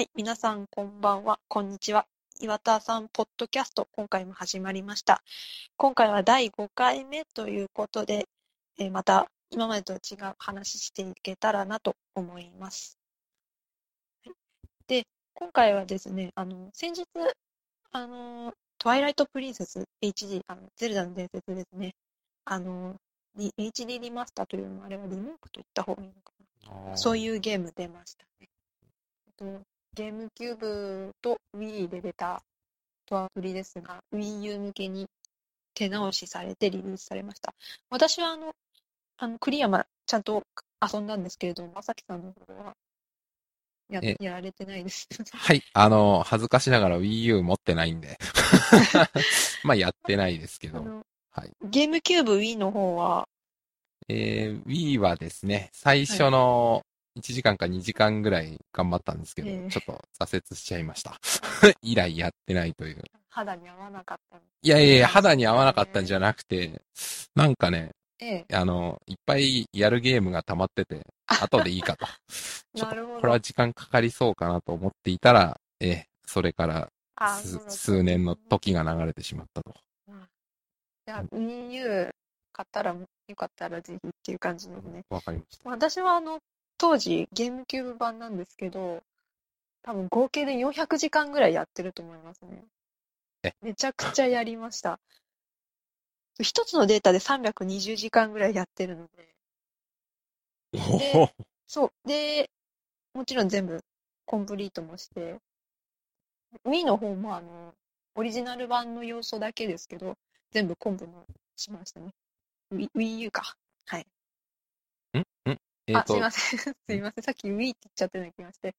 [0.00, 2.06] はい、皆さんこんばんは、こんにちは。
[2.40, 5.22] 岩田さんポッドキャスト、今回も始まりました。
[5.76, 8.26] 今回は第5回目ということで、
[8.78, 12.96] えーまた今までと違う話していけたらなと思います。
[14.24, 14.34] はい
[14.86, 17.04] で、今回はですね、あの、先日、
[17.92, 21.94] あの、トワイライトプリンセス HD、あの、ゼルダの伝説ですね。
[22.46, 22.96] あの、
[23.36, 26.32] リ HD リマスターというのは、あれはリメイクと言った方がいいのか
[26.88, 26.96] な。
[26.96, 28.48] そういうゲーム出ましたね。
[29.42, 32.42] えっとゲームキューブと Wii で出た
[33.06, 35.06] トアプリですが、Wii U 向けに
[35.74, 37.54] 手直しされてリリースされました。
[37.90, 38.54] 私はあの、
[39.18, 40.42] あのクリアまちゃんと
[40.80, 42.74] 遊んだんですけれども、まさきさんの方は
[43.90, 45.08] やえやられてないです。
[45.34, 45.62] はい。
[45.72, 48.16] あの、恥ずかしながら Wii U 持ってないんで。
[49.64, 51.04] まあ、やってないですけど。
[51.32, 51.52] はい。
[51.64, 53.28] ゲームキューブ Wii の方は、
[54.08, 56.82] えー、Wii はですね、最初の
[57.18, 61.18] 1時間か2時間ぐらい頑張ったんですけど、ええちょっと挫折しちゃいました。
[61.82, 63.02] 以来やってないという。
[63.28, 66.82] 肌に合わなかったのいやいやいや、肌に合わなかったんじゃなくて、
[67.34, 72.06] なんかね、ええ、あの、いっぱいやるゲームが溜まってて、後でいいかと。
[72.76, 73.20] ちょっとなるほど。
[73.20, 76.92] これは時間かかりそうかなと思っていたら、ええ、それから
[77.68, 79.74] 数年の時が流れてしまったと。
[81.06, 82.10] じゃあ Wii U
[82.52, 85.02] 買ったら、よかったらぜひっていう感じですね。
[85.08, 85.70] わかりました。
[85.70, 86.40] 私はあの
[86.80, 89.02] 当時ゲームキューブ版なんですけど
[89.82, 92.64] 多分合計で400時間ぐらいやってると思いますね。
[93.42, 93.52] え。
[93.60, 94.98] めちゃくちゃやりました。
[96.40, 99.34] 一つのデータで320時間ぐらいやってるので。
[101.14, 101.30] おお。
[101.66, 101.92] そう。
[102.08, 102.48] で
[103.12, 103.84] もちろん全部
[104.24, 105.38] コンプリートもして。
[106.64, 107.74] Wii の方もあの
[108.14, 110.16] オリジナル版の要素だけですけど
[110.50, 112.14] 全部コンプもしましたね。
[112.72, 113.54] Wii U か。
[113.84, 114.06] はい
[115.94, 116.58] あ、すえっとい、ません。
[116.88, 117.24] すいません。
[117.24, 118.74] さっき Wii って言っちゃったような気がして。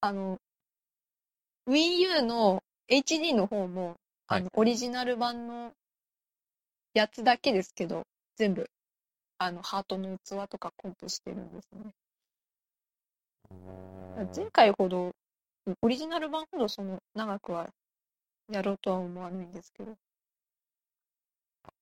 [0.00, 0.38] あの、
[1.66, 3.96] Wii U の HD の方も、
[4.28, 5.72] あの、オリジナル版の
[6.94, 8.06] やつだけですけど、
[8.36, 8.70] 全部、
[9.38, 11.92] あの、ハートの器とかコンプしてるんですね。
[14.36, 15.12] 前回ほど、
[15.82, 17.68] オリジナル版ほどその、長くは
[18.50, 19.96] やろうとは思わないんですけど。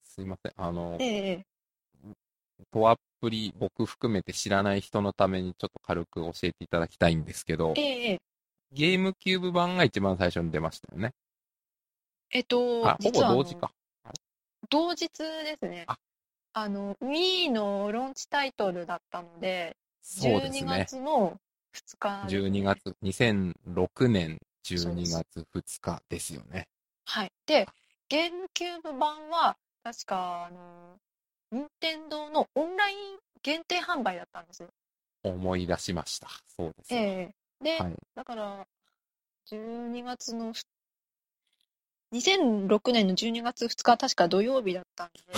[0.02, 0.52] すいません。
[0.56, 1.46] あのえ、え
[2.62, 8.18] ええトアプリ、僕含めて知らない人のためにちょっと軽く教えていただきたいんですけどえ、えええ
[8.72, 11.12] ゲームキューブ版が一番最初に出ましたよね。
[12.30, 13.70] えっと、あ、ほぼ同時か。
[14.70, 15.84] 同日ですね。
[15.86, 15.98] あ
[16.54, 20.86] あの、Wii のローンチタイトルだったので、12そうですね。
[20.86, 21.36] 月の
[21.74, 26.66] 2日ね、12月、2006年12月2日ですよね。
[27.04, 27.32] はい。
[27.46, 27.68] で、
[28.08, 30.96] ゲームキューブ版は、確か、あの、
[31.52, 34.70] 任天堂のオンライン限定販売だったんですよ。
[35.22, 36.28] 思い出しました。
[36.48, 37.00] そうですよ。
[37.00, 37.94] ええで、はい。
[38.14, 38.66] だから、
[39.50, 40.62] 12月のふ、
[42.12, 45.34] 2006年の12月2日は確か土曜日だったんで、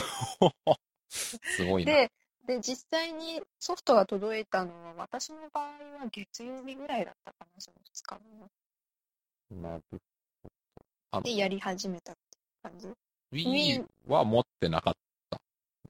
[1.10, 1.92] すごいな。
[1.92, 2.12] で、
[2.46, 8.20] で、実際にソフトが届いたのは、私の場合は月曜日ぐらいだったかな、その2日
[9.50, 9.96] 目なるほ
[11.12, 11.22] ど。
[11.22, 12.88] で、やり始めたって感じ。
[13.32, 15.03] Wii は持ってなかった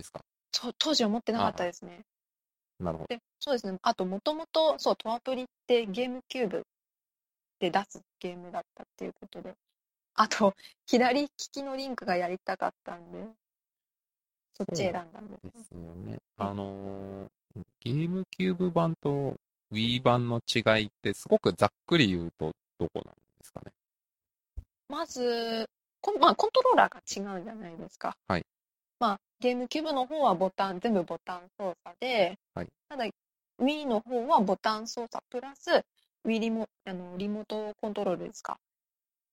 [0.05, 0.21] ですか？
[0.53, 2.05] そう当時は持ってなかったですね。
[2.79, 3.09] なるほど。
[3.09, 3.79] で、そうですね。
[3.83, 6.63] あと、もともと、そう、トアプリってゲームキューブ
[7.61, 9.55] で出すゲームだったっていうことで。
[10.15, 10.55] あと、
[10.87, 13.27] 左利きのリンクがやりたかったんで、
[14.55, 15.51] そっち選んだんですね。
[15.55, 16.19] ですよね。
[16.37, 17.31] あのー
[17.81, 19.37] ゲームキューブ版と
[19.73, 23.73] Wii 版の違いってすごくざっくり言うとどこなんですかね？
[24.89, 25.69] まず、
[26.01, 28.17] こんまあ、コントローラーが違うじゃないですか。
[28.27, 28.47] はい。
[28.99, 33.05] まあ、ゲームキューブの方はボタン、全部ボタン操作で、はいただ、
[33.61, 35.85] Wii の方はボタン操作プラス、
[36.25, 38.57] Wii リモあのリモートコントロールですか。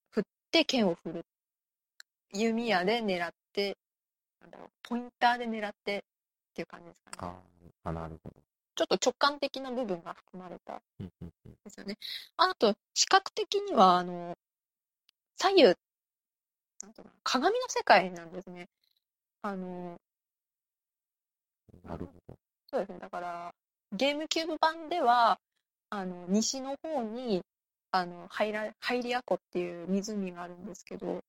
[0.10, 1.26] 振って剣を振る。
[2.34, 3.78] 弓矢で狙って、
[4.42, 6.02] なんだろう、ポインターで狙ってっ
[6.56, 7.18] ていう感じですかね。
[7.20, 8.36] あーあ、なるほど。
[8.76, 11.98] ちょっと直感的な部分が含まれたですよね。
[12.36, 14.38] あと、視覚的には、あの、
[15.38, 18.68] 左右、なんていうのかな鏡の世界なんですね。
[19.44, 19.98] あの、
[21.84, 22.38] なるほど。
[22.70, 23.00] そうですね。
[23.00, 23.54] だから、
[23.94, 25.40] ゲームキューブ版では、
[25.90, 27.42] あの、西の方に、
[27.92, 31.22] あの、ハイラ、ハイリア湖っていう湖があるんですけど、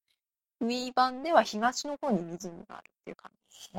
[0.63, 3.71] Wii 版では東の方に湖があるっていう感じ。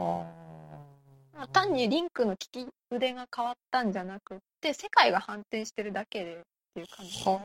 [1.33, 6.39] まあ単にリンクの利き腕が変わったんじゃなくって、世界が反転してるだけでっ
[6.73, 7.25] ていう感じ。
[7.25, 7.37] まあ、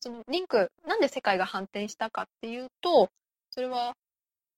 [0.00, 3.10] そのリンク、なんで世界が反転したかっていうと、
[3.50, 3.94] それは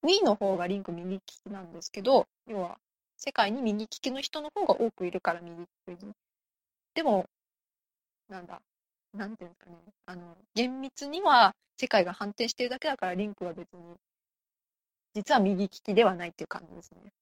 [0.03, 2.77] Wii の方がリンク右利きなんですけど、要は
[3.17, 5.55] 世界に右利きの人の方が多くいるから右
[5.87, 6.13] 利きに
[6.93, 7.25] でも、
[8.27, 8.61] なんだ、
[9.13, 13.95] なんていうんですかね、あの、厳密には世界が反転してるだけだから、リンクは別に、
[15.13, 17.13] 実は右利きではないっていう感じですね。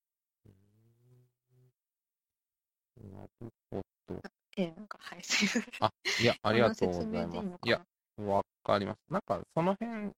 [3.12, 3.30] なる
[3.70, 4.22] ほど。
[4.58, 5.64] ええ、なんか、はい、すいません。
[5.80, 7.48] あ、いや、ありがとうございます。
[7.64, 7.86] いやか、
[8.28, 9.00] わかります。
[9.10, 10.12] なんか、その辺、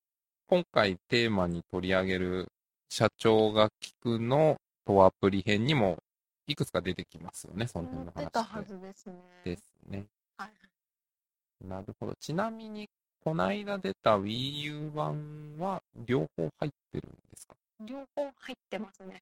[0.47, 2.47] 今回テーマに取り上げる
[2.89, 5.97] 社長が聞くのとアプリ編にも、
[6.47, 8.75] いくつか出てきますよね、その思辺のってたは話で。
[8.75, 9.15] ずですね。
[9.45, 10.05] ですね。
[10.37, 10.51] はい。
[11.67, 12.15] なるほど。
[12.19, 12.89] ちなみに、
[13.23, 17.55] この間出た Wii U 版は両方入ってるんですか？
[17.85, 19.21] 両方入ってますね。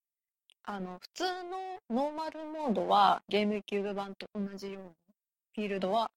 [0.64, 4.90] あの、普通のノーマルモードはゲームキューブ版と同じように、
[5.56, 6.10] フィールドは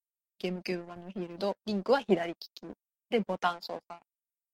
[0.42, 2.62] ゲームキューブ版のフィールド、リンクは左利き
[3.10, 4.00] でボタン操作、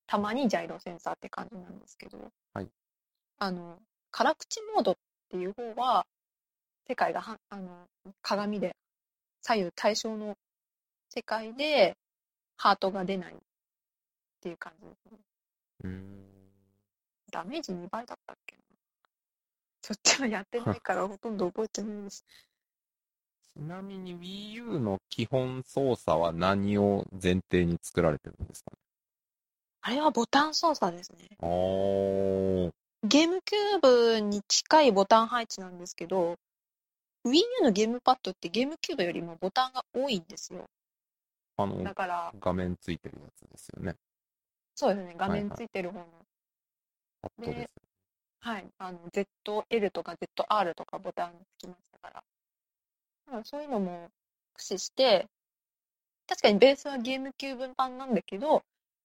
[0.07, 2.19] たまにジャイロセンサーって感じなんですけど、
[2.53, 2.69] はい
[3.39, 3.79] あの、
[4.11, 4.97] 辛口モードっ
[5.31, 6.05] ていう方は、
[6.87, 7.87] 世界がはあの
[8.21, 8.77] 鏡で
[9.41, 10.37] 左右対称の
[11.09, 11.97] 世界で
[12.57, 13.37] ハートが出ないっ
[14.43, 15.19] ていう感じですね。
[15.85, 16.25] うーん。
[17.31, 18.63] ダメージ2倍だったっけな。
[19.83, 22.27] そっちはやってないからほとんど覚えてないです。
[23.59, 28.77] ちなみに Wii U の基本操作は何を前提に作られてるんですかね？
[29.83, 31.29] あれはボタン操作ですね。
[31.41, 32.71] あー。
[33.03, 36.37] ゲームキューブに近いボタン配置なんですけど、
[37.27, 40.65] Wii U のゲームパッドってゲームキューブよりもボタンが多いんですよ。
[41.57, 43.97] あのだ、から、画面ついてるやつですよね。
[44.77, 46.07] そうですね、画面はいはいついてる方の、
[47.23, 47.75] パッドです。
[48.39, 52.23] はい、あの、ZL とか ZR とかボタンつきましたから。
[53.45, 54.11] そういうのも
[54.55, 55.27] 駆使して、
[56.27, 58.63] 確かにベースはゲームキューブ版なんだけど、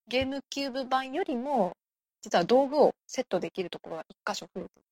[0.08, 1.76] ゲームキューブ版よりも、
[2.22, 4.84] 実は道具をセットできるところが一箇所増えてるっ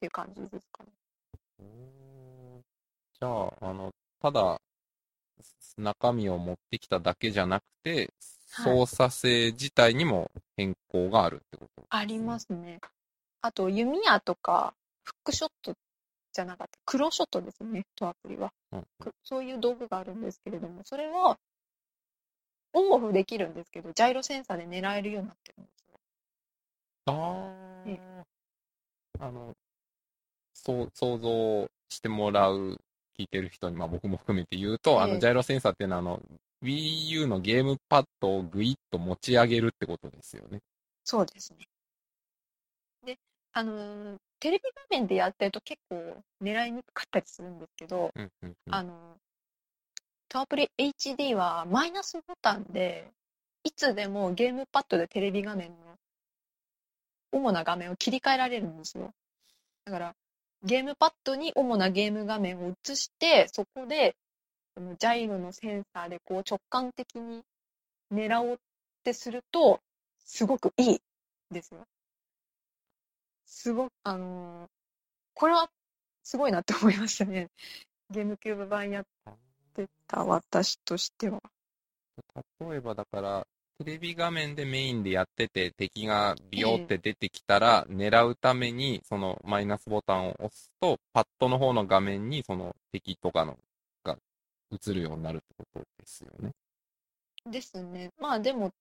[0.00, 0.90] ていう感じですかね。
[3.20, 4.60] じゃあ、あの、ただ、
[5.76, 8.08] 中身を持ってきただけじゃなくて、はい
[8.54, 12.80] 操作性自体にも変更があるってことありますね。
[13.40, 15.74] あと、弓矢とか、フックショット
[16.34, 18.52] じゃなかった、クローショットですね、とアプリは。
[18.72, 21.38] うんくそういう道具があるんですけれども、それは、
[22.72, 26.00] オンオフできるんですけど、ジャイロセンサーで狙えるようになってるんですよ。
[27.06, 27.54] あ
[27.86, 27.98] え
[29.20, 29.54] あ、あの、
[30.54, 32.80] そう、想像してもらう、
[33.16, 36.20] 聞いてる人に、まあ僕も含めて言うと、あの、ええジャイロセンサーっていうのは、あの、
[36.62, 40.60] Wii U のゲームパッドをグイッと持ち上げるってことですよね。
[41.04, 41.68] そうですね。
[43.04, 43.18] で、
[43.54, 49.16] あのーテレビ画面でやってると結構狙いにくかったりするんですけど、うんうんうんあの、
[50.28, 53.10] トアプリ HD はマイナスボタンで、
[53.62, 55.76] いつでもゲームパッドでテレビ画面の
[57.32, 59.14] 主な画面を切り替えられるんですよ。
[59.86, 60.14] だから、
[60.62, 64.14] ゲームパッドに主なゲーム画面を映して、そこで、
[64.98, 67.42] ジャイロのセンサーでこう直感的に
[68.12, 68.56] 狙おうっ
[69.04, 69.80] てすると、
[70.22, 71.00] すごくいい
[71.50, 71.86] ですよ。
[73.46, 74.68] すごく、あのー
[75.34, 75.68] これは
[76.22, 77.48] すごいなって思いましたね。
[78.10, 79.04] ゲームキューブ版やっ
[79.74, 81.40] てた私としては。
[82.60, 83.46] 例えばだから、
[83.78, 93.58] テレビ画面でメインでやってて、敵がビヨって出てきたら、狙うために、そのマイナスボタンを押すと、パッドの方の画面に、その敵とかの
[94.04, 94.16] が
[94.70, 96.52] 映るようになるってことですよね。
[97.46, 98.10] ですね。
[98.18, 98.72] まあでも、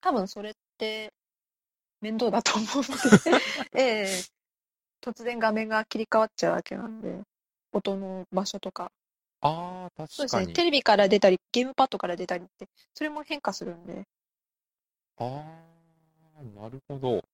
[0.00, 1.12] 多分それって
[2.02, 3.40] 面倒だと思うんで、
[3.80, 4.22] ええ
[5.00, 7.22] 突然画面が切り替わっちゃうわけなんで、
[7.72, 8.92] 音の場所とか。
[9.40, 10.08] ああ、確かに。
[10.08, 10.52] そうですね。
[10.52, 14.04] テレビから出たり、ゲームパッドから出たりって、それも変化するんで。
[15.18, 15.24] あ
[16.38, 17.24] あ、なるほど。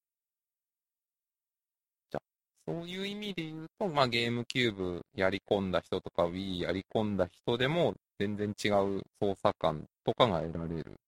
[2.11, 2.23] じゃあ、
[2.67, 10.99] そういう意味で言うと、まあ、ゲームキューブやり込んだ人とか、Wii やり込んだ人でも、全然違う操作感とかが得られる。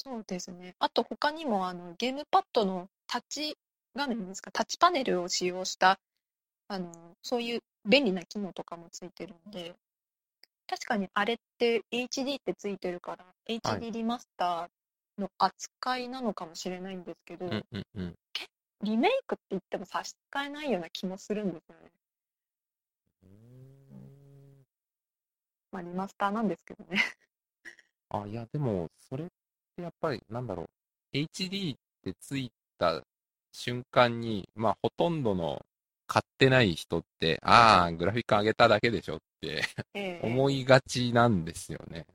[0.00, 0.76] そうですね。
[0.78, 3.58] あと他にもあのゲームパッドのタッチ
[3.96, 5.98] 画面ですか、タッチパネルを使用した、
[6.68, 9.74] あの、そういう便利な機能とかもついてるんで、
[10.68, 18.14] 確かにあれって HD ってついてるから、HD リマスターの扱いなのかもしれないんですけど、うんうんうん。
[18.84, 21.90] リメイクって言っても差し支えないような気もするんですよね。
[25.72, 27.02] まあリマスターなんですけどね。
[28.10, 29.28] あ、いや、でも、それっ
[29.78, 33.02] てやっぱり、なんだろう、HD ってついた
[33.52, 35.64] 瞬間に、まあ、ほとんどの
[36.06, 39.62] 買ってない人って、ああ、グラフィック上げただけでしょって
[39.94, 40.20] ええ。
[40.26, 42.06] 思いがちなんですよね。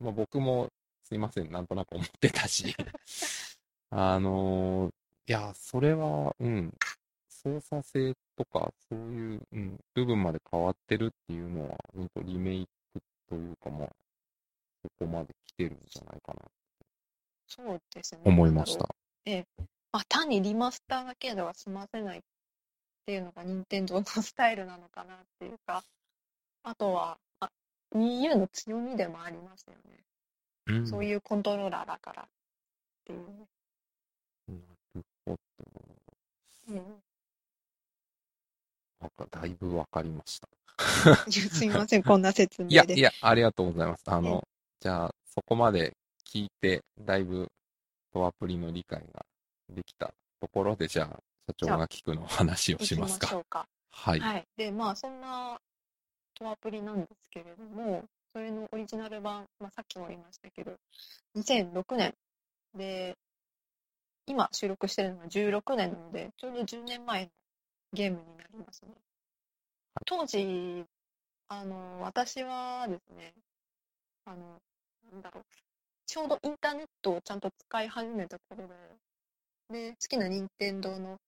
[0.00, 0.68] まあ、僕も、
[1.04, 2.74] すいません、なんとなく思ってたし。
[3.90, 4.92] あのー
[5.26, 6.74] いや、それは、うん、
[7.28, 13.88] 操作性とか、そういう、うん、部分まで変わってるっていうのは、うんとリメイクっというか、まあ、
[14.82, 16.40] そこまで来てるんじゃないかな、
[17.50, 18.20] そうですね。
[18.24, 18.88] 思いました。
[19.24, 19.46] ええ。
[19.92, 22.22] まあ、単にリマスターだけでは済ませないっ
[23.06, 25.82] ていうのが任天堂のスタイルなのかなっていうか、
[26.62, 27.50] あとは、あ
[27.94, 30.04] Wii U の強みでもありますよね。
[30.66, 30.86] うん。
[30.86, 32.26] そういうコントローラーだからっ
[33.04, 33.46] ていうね。
[34.48, 34.54] な
[34.94, 35.38] るほど。
[36.72, 37.10] ええ
[39.00, 40.48] なんか、だいぶわかりました。
[41.30, 42.98] すいません、こんな説明いや、で。
[42.98, 44.02] いや、ありがとうございます。
[44.06, 44.46] あの、
[44.78, 45.96] じゃあ、そこまで
[46.32, 47.48] 聞いて、だいぶ、
[48.12, 49.26] トアプリの理解が
[49.68, 53.12] できたところで、じゃあ、社長が聞くの話をしまか。
[53.12, 53.66] ますしょうか。
[53.90, 54.20] はい。
[54.20, 54.46] はい。
[54.56, 55.60] で、まあ、そんな
[56.34, 60.72] トアプリなんですけれども、それのオリジナル版、まあ、さっきも言いましたけど、
[61.36, 62.14] 2006年
[62.76, 63.16] で、
[64.26, 67.30] 今収録してるのが16年なので、ちょうど10年前の
[67.92, 68.92] ゲームになりますね。
[70.06, 70.84] 当時、
[71.48, 73.34] あの、私はですね、
[74.24, 74.60] あの、
[75.10, 75.44] なんだろう、
[76.10, 78.74] ちょうどインターネットをちゃんと使い始めた頃で、
[79.70, 81.18] で、好きな任天堂の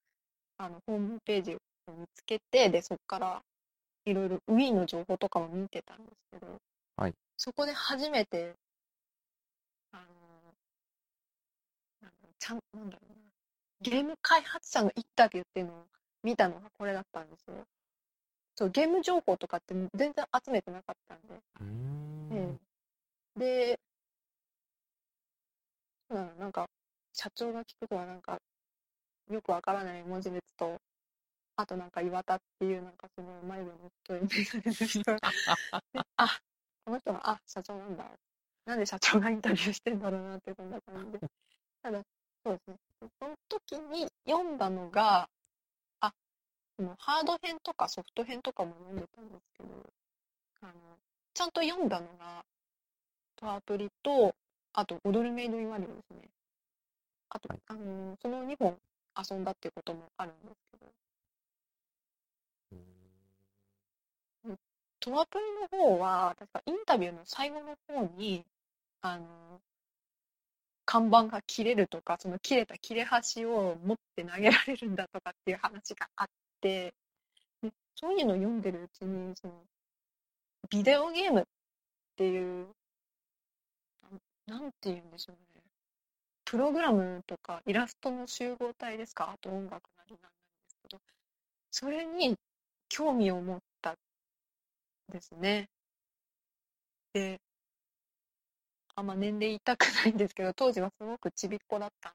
[0.59, 1.59] あのホームページを
[1.93, 3.43] 見つけて、で、そこから
[4.07, 6.59] いろいろ Wii の情報とかも見てたんですけど、
[6.97, 8.55] はいそこで初めて、
[9.93, 10.03] あの、
[12.01, 13.15] なんだろうちゃん、なんだろうな、
[13.83, 15.85] ゲーム開発者のインタビューっていうのを
[16.25, 17.55] 見たのがこれだったんですよ。
[18.57, 21.41] そう、ゲーム情報とかって全然集めてなかったんで。
[21.61, 22.73] うーんええ
[23.39, 23.92] で、そ
[26.13, 26.67] うなのなんか、
[27.13, 28.39] 社長が聞くとはなんか、
[29.31, 30.79] よくわからない文字列と、
[31.57, 35.19] あとなんか岩田っていうなんかその眉毛の太いメガネの人で
[36.17, 36.41] あ、
[36.85, 38.05] この人が、あ、社長なんだ。
[38.65, 41.21] なんで社長がインタビューしてんだろうなってそんな感じで。
[41.83, 42.03] ただ、
[42.45, 42.77] そうですね。
[43.19, 45.29] その時に読んだのが、
[46.01, 46.13] あ、
[46.77, 49.69] そのハード編とかソフト編とかも読んでたんですけど、
[50.63, 50.73] あの、
[51.35, 52.45] ちゃんと読んだのが、
[53.37, 54.35] トアプリと、
[54.75, 56.29] あと、踊るメイドインワリオですね。
[57.29, 57.59] あと、はい。
[57.67, 58.77] あの、その2本
[59.31, 60.93] 遊んだっていうこともあるんですけど、
[65.03, 65.45] トアプリ
[65.77, 68.45] の方は、確かインタビューの最後の方に、
[69.01, 69.61] あの、
[70.85, 76.27] 看板が切れるとか、その切れた切れ端を持って投げられるんだとかっていう話があっ
[76.61, 76.95] て、
[77.63, 79.55] でそういうのを読んでるうちに、その、
[80.71, 81.45] ビデオゲームっ
[82.17, 82.69] ていう、
[84.47, 85.63] なんて言うんでしょうね。
[86.45, 89.31] プログラムとかイラストの集合体ですか？
[89.33, 90.37] あと音楽なりなんで
[90.69, 91.01] すけど、
[91.71, 92.37] それに
[92.89, 93.95] 興味を持った
[95.11, 95.69] ですね。
[97.15, 97.41] で、
[98.95, 102.15] あんま年齢言いたくないんですけど、当時はすごくちびっ子だった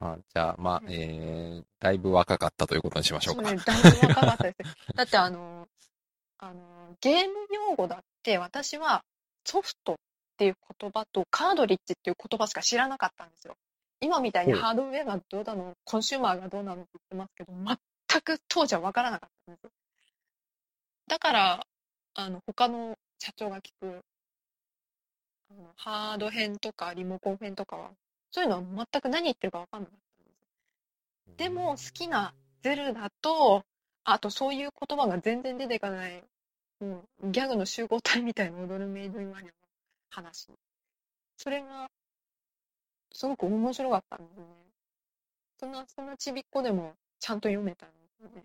[0.00, 3.42] あじゃあ、まあ、うんえー、だいぶ若かったということにしましょうか。
[3.42, 4.76] ので、それだいぶ若かったです。
[4.94, 5.68] だってあの、
[6.38, 9.04] あの、ゲーム用語だって私は
[9.44, 9.96] ソフトっ
[10.42, 13.54] ていう言葉とカードリッジっていう言葉しか知らなかったんですよ。
[14.00, 19.70] 今みたいにハードウェアがどうだの、コンシューマーがどうなのって言ってますけど、全く当時は分からなかったんですよ。
[21.06, 21.66] だから、
[22.14, 24.00] あの、他の社長が聞く、
[25.52, 27.90] あのハード編とかリモコン編とかは、
[28.32, 30.40] そういうのは全く何言ってるか分かんなかったんです
[31.30, 31.34] よ。
[31.36, 33.62] でも好きなゼルダと、
[34.02, 36.24] あとそういう言葉が全然出ていかない、
[36.80, 39.61] もうギャグの集合体みたいな踊るメイドインワニョの
[40.12, 40.48] 話。
[41.36, 41.88] それが、
[43.12, 44.46] すごく面白かったんですね。
[45.58, 48.44] そんな、そんなちびっこでもちゃんと読めたんですよね。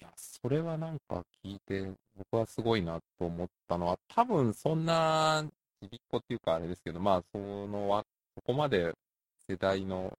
[0.00, 5.44] いや、それはなんか聞いて、僕はすごいなと思ったのは、多分そんな、
[5.80, 8.92] ちびっこっていうかあれですけど、まあ、そのわ、ここまで
[9.48, 10.12] 世代の、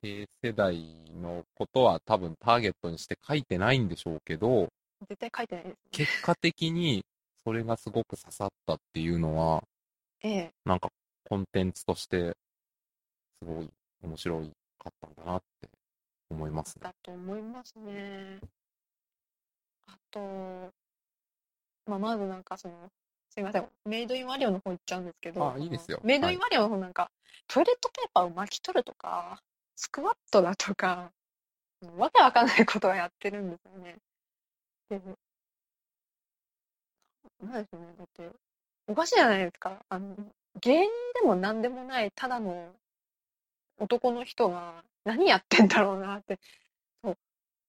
[0.00, 0.76] 低世代
[1.20, 4.68] のことは多分ターゲットにして書いてないんでしょうけど、
[5.08, 5.76] 絶対書いてないですね。
[5.90, 7.04] 結果的に
[7.44, 9.64] それがすごく刺さったっていうのは、
[10.22, 10.50] ええ。
[10.64, 10.90] なんか
[11.28, 12.36] コンテンツとして、
[13.40, 13.68] すごい
[14.02, 14.40] 面白
[14.78, 15.68] かったんだなって
[16.30, 16.82] 思いますね。
[16.84, 18.38] だと思いますね。
[19.86, 20.20] あと、
[21.86, 22.74] まあ、まずなんかその、
[23.30, 27.10] すいません、メイドインワリオの方行っちゃうんですけど、あいいですよメイドインワリオの方なんか、
[27.48, 29.42] トイレットペーパーを巻き取るとか、
[29.74, 31.10] スクワットだとか、
[31.96, 33.96] わけわかんないことはやってるんですよね。
[34.88, 35.00] で、
[37.42, 38.30] なんでしょうね、だって、
[38.86, 39.84] おかしいじゃないですか。
[39.88, 40.16] あの、
[40.60, 42.72] 芸人でも何でもない、ただの
[43.78, 46.38] 男の人が何やってんだろうなって、
[47.02, 47.18] そう、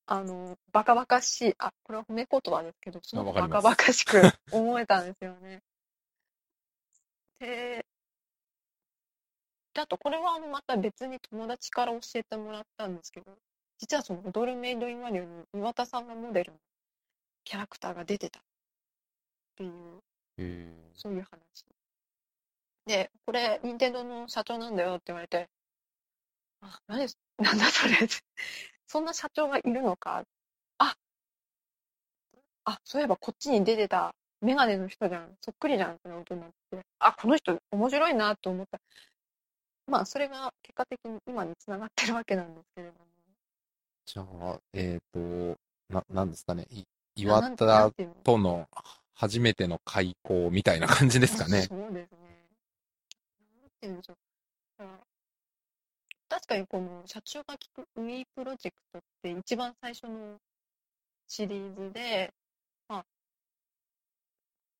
[0.05, 5.61] あの、バカバカしい、あ、これは褒め言葉ですけど、すごくバカバカしく思えたんですよね。
[7.39, 7.85] で、
[9.73, 13.35] であと、これはあのまた別に友達から教えてもらったんですけど、
[13.79, 16.59] 実はその踊るメイドインワリオに岩田さんがモデルの
[17.43, 18.41] キャラクターが出てた
[19.53, 20.01] っていう
[20.37, 21.65] へそういう話。
[22.85, 25.47] で、これ、任天堂の社長なんだよって言われて、
[26.61, 27.95] あ、何す、なんだそれ。
[28.87, 30.23] そんな社長がいるのか。
[30.77, 30.95] あ、
[32.65, 35.29] あ、そういえばこっちに出てたメガネの人じゃん。
[35.41, 36.79] そっくりじゃんってことになって。
[36.99, 38.79] あ、この人面白いなと思った。
[39.87, 42.99] まあ、それが結果的に今につながってるわけなんですけれども。
[44.05, 45.57] じゃあ、えっ、と、
[45.89, 46.65] な、なんですかね。
[47.15, 47.91] 岩田
[48.23, 48.67] との
[49.13, 51.63] 初めての開口みたいな感じですかね。
[51.63, 52.49] そうですね。
[53.61, 54.17] なんていうんでしょう。
[56.29, 60.39] 確かにこの社長が聞くウィープロジェクトって一番最初の
[61.27, 62.33] シリーズで、
[62.87, 63.05] まあ、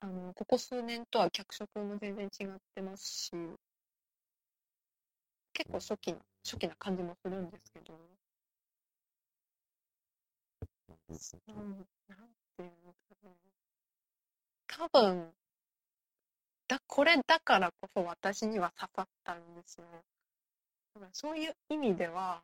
[0.02, 3.32] あの、ここ数年とは脚色も全然違ってますし、
[5.54, 7.94] 結構初期な、初期な感じもするんですけど、
[11.48, 13.32] うん、なんていうのかな。
[14.78, 15.32] 多分、
[16.68, 19.86] だ、これだからこそ私には刺さったんですよ。
[20.96, 22.42] だからそういう意味では、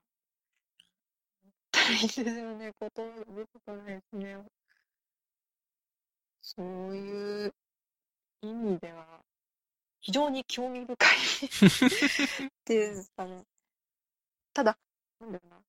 [1.71, 4.37] 大事ですよね、こと出てこないですね。
[6.41, 7.53] そういう
[8.41, 9.05] 意味では、
[10.01, 11.09] 非常に興味深い
[12.47, 13.43] っていうんですかね。
[14.53, 14.77] ただ、
[15.19, 15.61] なんだろうな。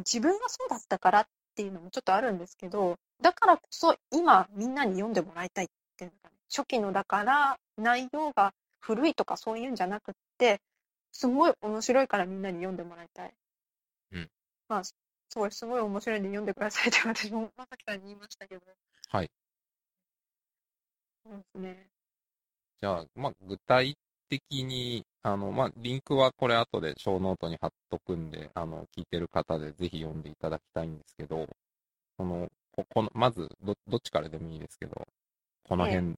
[0.00, 10.60] 自分がそうだったからっていうのもちょっとあるんですけど、だからこそ今みんなに読んでもらいたいっていうのがね、初期のだから内容が古いとかそういうんじゃなくって、
[11.12, 13.34] すごい面白いからみんなに読んでもらいたい。
[14.12, 14.30] うん。
[14.68, 14.94] まあ、す
[15.34, 18.62] ごい、すごい面白いんで読んでくださいって私もまさきさんに言いましたけど。
[19.08, 19.30] はい。
[21.24, 21.88] そうですね。
[22.82, 23.96] じゃあ、まあ、具体
[24.28, 31.46] 的に、あの、まあ、リンクはこれ後で小ノートに貼っとくんで、あの、聞いてる方でぜひ読んでいただきたいんですけど、
[32.18, 35.06] その、ここの、まず、ど、どっちからでもいいですけど、
[35.66, 36.14] この辺、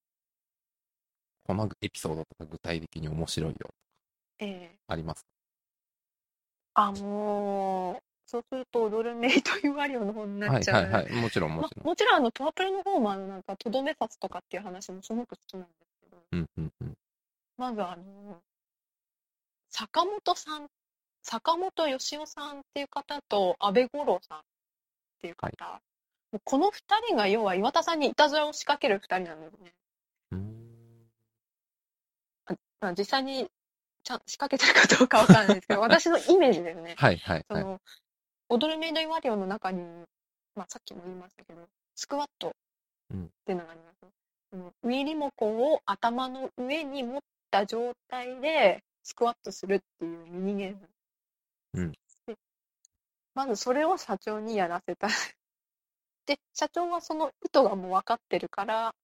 [1.45, 3.71] このエピソードとか具体的に面白いよ、
[4.39, 5.23] ええあります？
[6.75, 10.83] かあ、もう、そうすると、踊るメイドユワリオの方になはいっちゃう。
[10.83, 11.13] はいはい。
[11.13, 11.87] もちろんもまちろん。
[11.87, 16.95] もちろんあのトワプルの方もあのなんかとどめ札とかっていう話もすごく好きなんですけどうんうんうん。
[17.57, 18.43] まずあの
[19.71, 20.67] 坂本さん
[21.23, 24.43] 坂本義雄さんっていう方と安倍五郎さんっ
[25.23, 25.81] ていう方、
[26.45, 29.73] この二人が要は岩田さんにいたずらを仕掛ける二人なんですね
[30.33, 31.09] うーん
[32.81, 33.49] まあ実際に
[34.07, 37.63] ちゃん仕掛けてるかどうかわからないですけど 私のイメージですねはいはいはい。
[37.63, 37.81] その、
[38.49, 39.83] 踊るメイドイワリオの中に、
[40.55, 42.53] まあ、さっきも言いましたけど、スクワットっ
[43.45, 43.97] ていうのがあります。
[44.51, 47.21] そのウィリモコンを頭の上に持っ
[47.51, 50.89] た状態でスクワットするっていうミニゲーム。
[51.75, 51.99] うんで
[53.35, 55.09] まずそれを社長にやらせた。
[56.27, 58.95] で、社長はその意図がもう分かってるから、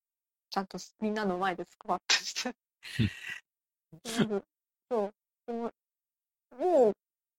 [0.50, 2.54] ちゃんとみんなの前でスクワットして。
[4.90, 5.14] そう。
[5.46, 5.72] でも
[6.58, 6.92] もう、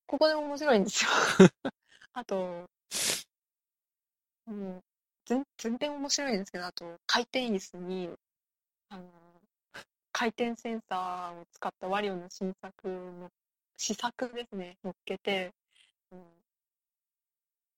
[0.07, 1.09] ここで面白いんですよ。
[2.13, 2.67] あと、
[4.45, 4.83] もう、
[5.25, 8.09] 全全然面白いんですけど、あと、回転椅子に、
[8.89, 9.09] あの、
[10.11, 13.31] 回転センサーを使ったワリオの新作の、
[13.77, 15.53] 試作ですね、乗っけて、
[16.11, 16.19] うん、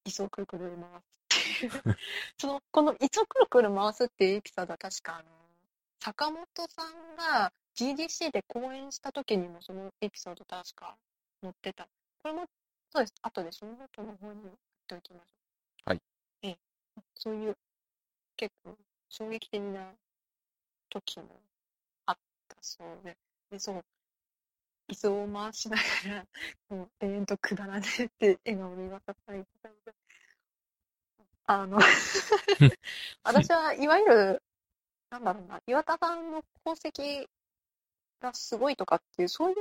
[0.05, 1.24] 椅子をくるくる回す。
[2.37, 5.29] その、この椅子をくるくる回すっていうエピソードは確か、あの、
[5.99, 10.97] 坂本さんが GDC で講演した時にもそのエピソード確か
[11.41, 11.87] 載ってた。
[12.21, 12.45] これも、
[12.89, 13.13] そうです。
[13.21, 14.51] 後でそのノートの方に貼っ
[14.87, 15.25] ておきましょ
[15.87, 15.89] う。
[15.89, 16.01] はい。
[16.43, 16.57] ええ。
[17.15, 17.57] そういう、
[18.37, 18.77] 結構、
[19.09, 19.93] 衝撃的な
[20.89, 21.41] 時も
[22.05, 23.17] あったそうで。
[23.49, 23.85] で、そう、
[24.87, 25.83] 椅子を回しなが
[26.15, 26.27] ら、
[26.69, 29.93] もう、永遠とくだらねえって笑顔で言わされてたので、
[31.47, 31.79] あの、
[33.23, 34.43] 私はいわゆる、
[35.09, 37.27] なんだろうな、岩田さんの功績
[38.19, 39.55] がすごいとかっていう、そういう、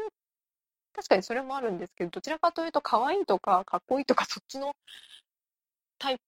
[0.95, 4.75] 確かにそれもあるんですけど、どちらかというと、可愛いとか、かっこいいとか、そっちの
[5.99, 6.23] タイプ、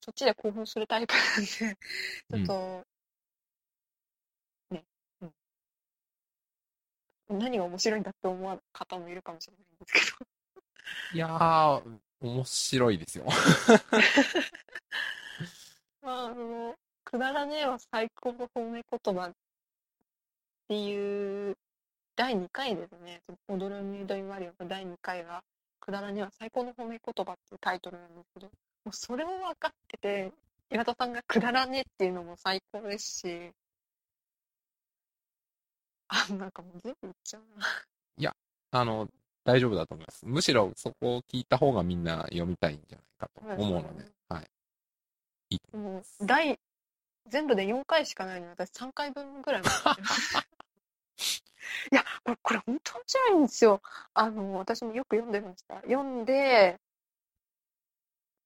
[0.00, 2.86] そっちで興奮するタイプなんで、ちょっと、
[4.74, 4.84] ね、
[5.20, 5.26] う
[7.36, 7.38] ん。
[7.38, 10.26] 何が面白いんだって思う方もいるかもしれないんですけど。
[11.14, 13.26] いやー、面白いですよ。
[16.02, 16.74] まあ、あの、
[17.04, 19.32] くだらねえは最高の褒め言葉っ
[20.68, 21.56] ていう
[22.16, 23.22] 第2回ですね。
[23.48, 25.44] 踊るメイドインワリオの第2回が、
[25.80, 28.52] くだらねえは最高の褒め言葉っていうタイトルなんですけど、も
[28.86, 30.32] うそれを分かってて、
[30.70, 33.52] 岩田さんがくだらねえっていうのも最高ですし、
[36.08, 37.66] あ、なんかもう全部言っちゃうな。
[38.70, 39.08] あの、
[39.46, 40.26] 大丈夫だと思います。
[40.26, 44.50] むしろそこを聞いた方がみんな読みたいんじゃないかと思うので、はい。
[45.50, 46.18] いいと思いもうます。
[46.20, 46.58] 第、
[47.28, 50.36] 全部で4回しかないのに、私3回分ぐらい持ってます。
[51.92, 53.82] いや、これ、これ本当面白いんですよ。
[54.14, 55.76] あの、私もよく読んでました。
[55.82, 56.80] 読んで、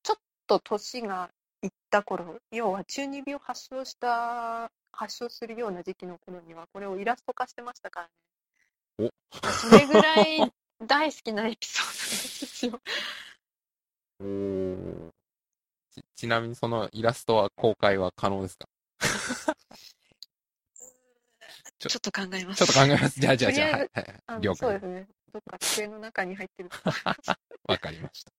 [0.03, 1.31] ちょっと年が
[1.63, 8.09] いった頃、要は中二病発症した、発症するような時期の頃には、これをイラスト化してましたか
[8.99, 9.11] らね。
[9.43, 10.53] それぐらい
[10.87, 12.81] 大好きなエピソードですよ。
[14.21, 15.11] おー
[15.91, 18.67] ちちなみにそのイラストは公開は可能ですか？
[21.79, 22.65] ちょちょっと考えます。
[22.65, 23.21] ちょっと考えます。
[23.21, 23.91] じゃあじゃあじゃあ、はい
[24.27, 24.87] はいそうです。
[24.87, 25.09] ね。
[25.33, 26.77] どっか机の中に入ってると。
[27.65, 28.33] わかりました。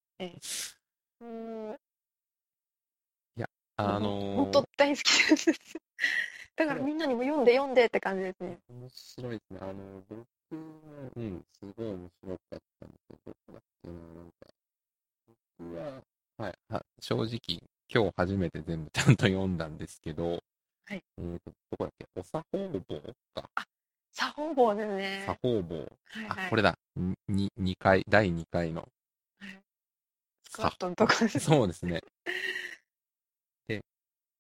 [1.25, 1.80] もう
[3.77, 5.51] あの本当大好きなんです。
[6.56, 8.60] だからみんなにも読んで読んでって感じですね。
[8.69, 9.60] 面白いですね。
[9.62, 12.93] あの、僕は、うん、すごい面白かったど、
[13.25, 14.47] どこだっけな、なんか、
[15.59, 16.03] 僕は、
[16.37, 17.61] はい、は正直、
[17.93, 20.43] 今日初めて全部ちゃんと読んだんですけど、
[20.85, 21.03] はい。
[21.17, 23.01] えっ、と、どこだっけ、お作法坊
[23.33, 23.49] か。
[24.11, 25.23] 作法法ですね。
[25.25, 25.75] 作法坊。
[25.75, 26.49] あ、はいはい。
[26.49, 26.77] これだ。
[27.27, 28.81] に、2回、第2回の。
[29.39, 29.61] はい
[30.53, 31.39] ットのとこです。
[31.39, 32.01] そうですね。
[33.67, 33.81] で、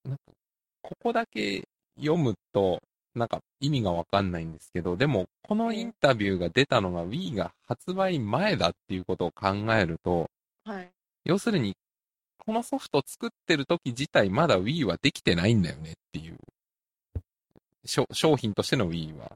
[0.03, 0.23] なんか、
[0.81, 1.63] ここだけ
[1.95, 2.81] 読むと、
[3.15, 10.29] なんか意味がわかんないんですけど、でも、このインタビューが出たのが Wii が発売前だっていうことを考えると、
[10.63, 10.89] はい。
[11.25, 11.75] 要するに、
[12.37, 16.37] このソフト作ってる時自体まだ Wii はできてないんだよねっていう。
[17.85, 19.31] 商品としての Wii は。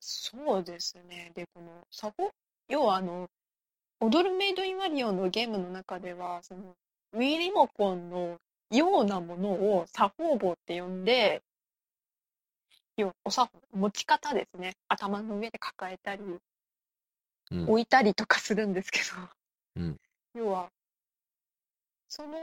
[0.00, 1.32] そうですね。
[1.34, 2.30] で、この作法、
[2.68, 3.28] 要はあの、
[4.00, 6.74] 踊るメイドインマリオのゲームの中では、その、
[7.12, 8.38] ウィーリモコンの
[8.70, 11.42] ようなものを作法棒って呼んで、
[12.96, 14.74] 要はお作法、持ち方ですね。
[14.88, 16.22] 頭の上で抱えたり、
[17.50, 17.70] うん。
[17.70, 19.04] 置いたりとかするんですけど、
[19.76, 20.00] うん
[20.34, 20.70] 要は、
[22.08, 22.38] その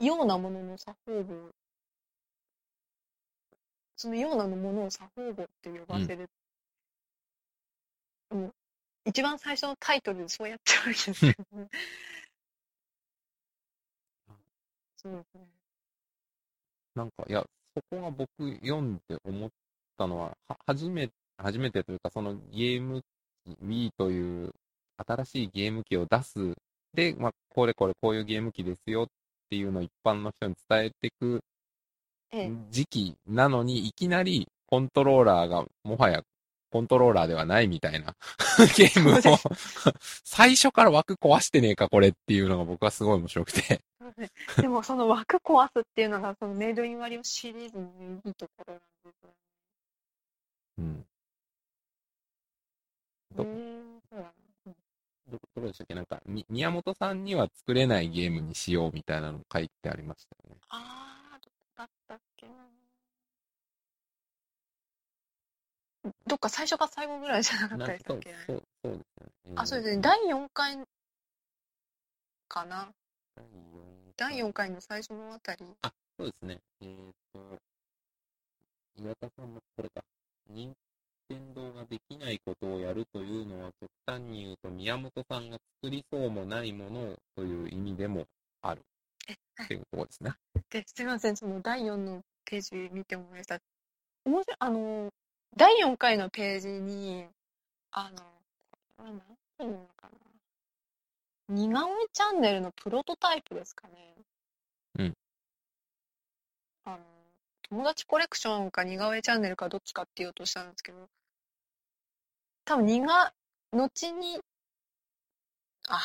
[0.00, 1.50] ようなものの作法棒、
[3.96, 6.28] そのようなものを作法棒って呼ばせる。
[8.30, 8.54] もう
[9.04, 11.68] 一番最初のタイトルでそうやってるわけですけどね。
[14.96, 15.46] そうですね。
[16.94, 17.44] なんか、いや、
[17.76, 18.28] そこが僕
[18.62, 19.50] 読んで思っ
[19.98, 23.02] たのは、は、初め、初めてというか、そのゲーム
[23.44, 24.52] 機、Wii という
[25.06, 26.54] 新しいゲーム機を出す。
[26.94, 29.06] で、まあ、これこれこういうゲーム機ですよっ
[29.50, 31.40] ていうのを一般の人に伝えていく
[32.32, 36.22] ええ、時期なのに、いきなりコントローラーがもはや
[36.76, 38.14] コントローラーではないみたいな
[38.76, 39.38] ゲームを
[40.24, 43.80] 最初から枠壊してねえかこれっていうのが僕はすごい面白くて。
[44.60, 48.86] でもその枠壊すっていうのがそのメイドインワリオシリーズのいいところなんで
[49.18, 49.34] すよね。
[50.78, 51.06] うん。
[53.34, 53.48] どうー
[53.96, 54.32] んそうだな
[55.28, 55.94] ど、どこでしたっけ？
[55.94, 60.60] なんか、み、宮本さんには作れないゲームにしようみたいなの書いてありましたよね。
[60.68, 62.52] あー、どこだったっけな。
[66.26, 68.34] どっか最初か最後ぐらいじゃなかったでしたっけ？
[68.46, 69.52] そう、そうですよね。
[69.56, 69.96] あ、そうですね。
[69.96, 70.78] えー第4回
[72.48, 72.88] かな？
[73.36, 73.44] 第
[74.16, 75.64] 第4回の最初のあたり。
[76.18, 76.58] そうですね。
[76.80, 77.58] えっ、と、
[78.98, 80.02] 岩田さんもこれか。
[80.48, 80.72] 任
[81.28, 88.26] 天堂ができないことをやるというのは、極端に言うと、宮本さんが作りそうもないものをという意味でも
[88.62, 88.82] ある。
[89.64, 90.32] っていうところですね。
[90.70, 93.58] で、すみません、その第4のページ見て思いました。
[94.24, 95.10] 面白い、あの、
[95.54, 97.26] 第4回のページに、
[97.90, 98.16] あの、
[98.96, 99.20] これは何
[99.58, 100.10] ていうのかな。
[101.48, 104.14] 似顔絵チャンネルのプロトタイプですかね。
[104.98, 105.14] うん。
[106.84, 106.98] あの、
[107.68, 111.08] 友達コレクションか似顔絵チャンネルかどっちかって言おうとしたんですけど、
[112.64, 113.32] 多分似が、
[113.72, 114.40] 後に、
[115.88, 116.00] あ、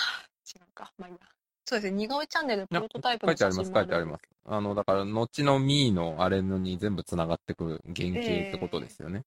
[0.56, 0.94] 違うか。
[0.98, 1.41] まあいいや。
[1.72, 1.98] そうですね。
[2.00, 4.24] 似顔絵チャンネルのプロトタイプの書いてあります、書いてあります。
[4.46, 9.24] あの、だから、後のミーのあれのに全部繋がってくる原型ってことですよね。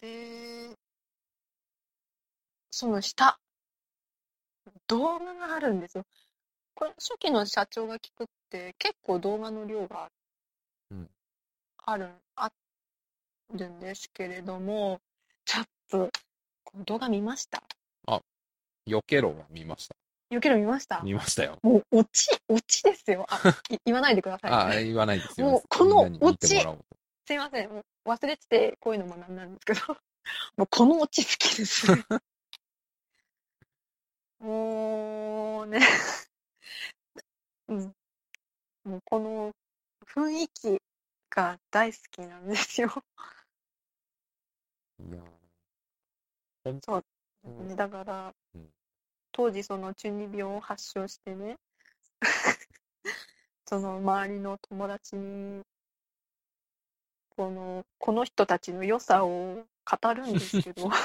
[0.00, 0.74] で、
[2.70, 3.38] その下、
[4.86, 6.04] 動画があるんですよ。
[6.74, 10.08] これ、初期の社長が聞くって、結構動画の量が
[10.90, 11.10] うん
[11.84, 12.50] ある、あ
[13.52, 15.00] るんですけれども、
[15.44, 16.10] ちょっと、
[16.64, 17.62] この動画見ました？
[18.88, 19.94] よけろは見ました。
[20.30, 21.00] よけろ見ました？
[21.02, 21.58] 見ましたよ。
[21.62, 23.26] もう、オチ、オチですよ。
[23.28, 23.38] あ、
[23.70, 24.50] い言わないでください。
[24.52, 25.46] あ、言わないですよ。
[25.48, 26.84] もうこのみんなに見てもらおうと
[27.26, 27.70] すいません。
[27.70, 29.80] もう忘れてて、こういうの学んだんですけど、
[30.56, 31.86] もうこのオチ好きです。
[34.40, 35.80] もうね、
[37.68, 37.94] うん。
[38.84, 39.52] もうこの
[40.06, 40.80] 雰囲気
[41.30, 43.04] が大好きなんですよ。
[45.00, 45.22] いや
[47.44, 48.72] うんねだからうん、
[49.38, 51.58] 当時その中二病を発症してね、
[53.66, 55.62] その周りの友達に、
[57.36, 60.98] この、この人たちの良さを語るんですけど、 要は、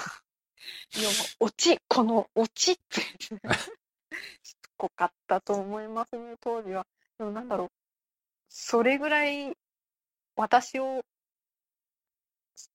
[1.42, 6.88] オチ、このオチって、しつこかったと思いますね、当時は。
[7.20, 7.72] でもなんだろう、
[8.50, 9.56] それぐらい、
[10.36, 11.06] 私を、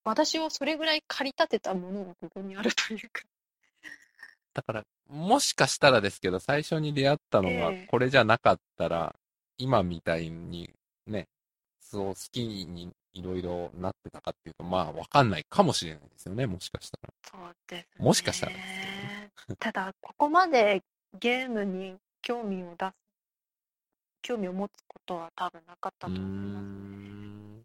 [0.04, 3.24] 私をそれぐらい駆り立てたものがここにあるというか。
[4.58, 9.14] だから、もしかしたらですけど、最初に出会ったのがええこれじゃなかったら、
[9.56, 10.68] 今みたいに
[11.06, 11.28] ね、
[11.78, 17.14] そう好きにいろいろなってたかっていうと、まあわかんないかもしれないですよね、もしかしたら。
[17.30, 18.04] そうですね。
[18.04, 18.58] もしかしたらで
[19.46, 20.82] すただ、ここまで
[21.20, 22.94] ゲームに興味を出す、
[24.22, 26.64] 興味を持つことは多分なかったとうー思います。
[26.64, 27.64] ん。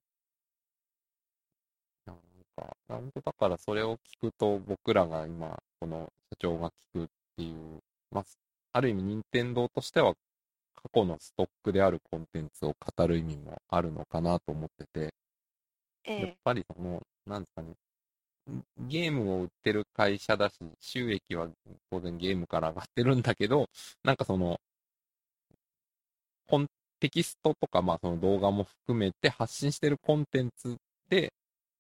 [2.06, 2.18] なん
[2.56, 7.80] か、なんとだからそれを聞くと、僕らが今、この社長が聞くっていう、
[8.12, 8.24] まあ、
[8.72, 10.16] ある意味、任天堂としては、
[10.76, 15.14] 過去のストックであるコンテンツを語る意味もあるのかなと思ってて、
[16.04, 17.76] えやっぱりその、なんですかね、
[18.80, 21.48] ゲームを売ってる会社だし、収益は
[21.92, 23.70] 当然ゲームから上がってるんだけど、
[24.04, 24.60] なんかその、
[26.48, 26.68] 本
[27.00, 30.78] テキストとか、まあその動画も含めて発信してるコンテンツ
[31.10, 31.32] で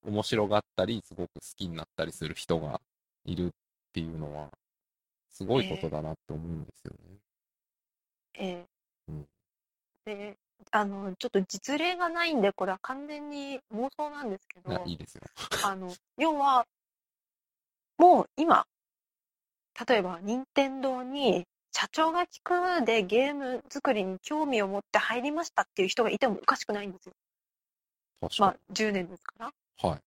[0.06, 2.80] 面白がったり、すごく好きになったりする人が
[3.26, 3.52] いる
[3.94, 4.50] っていうのは、
[5.30, 7.18] すごいことだなって思うんですよね。
[8.34, 8.66] ええ
[9.10, 9.28] うん
[10.06, 10.36] で、
[10.72, 15.22] あの、ちょっと実例がないんで、これは完全に妄想なんですけど、いいですよ。
[15.64, 16.66] あの、要は、
[18.00, 18.66] もう今、
[19.88, 27.14] 例えば、任天堂に、社長が聞くでゲーム作りに興味を持って入りましたっていう人がいてもおかしくないんですよ。
[28.40, 29.46] まあ、10年ですから。
[29.84, 29.90] に。
[29.90, 30.00] はい。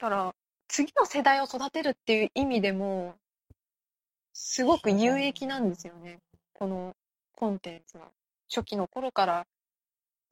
[0.00, 0.34] だから、
[0.72, 3.14] 次の世代を育てるっていう意味でも、
[4.32, 6.18] すごく有益なんですよね。
[6.54, 6.96] この
[7.36, 8.08] コンテンツは。
[8.48, 9.46] 初期の頃から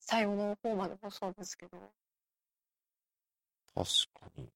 [0.00, 1.78] 最後の方までもそうですけど。
[3.74, 3.86] 確
[4.18, 4.48] かに。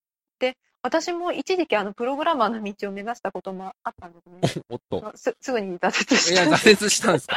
[0.83, 4.27] 私も一時期あのプログラマーの道を目指したこともあったんです
[4.59, 4.65] ね。
[4.69, 5.01] おっと。
[5.03, 7.37] まあすすぐに挫折いや、したんです挫折したんですか？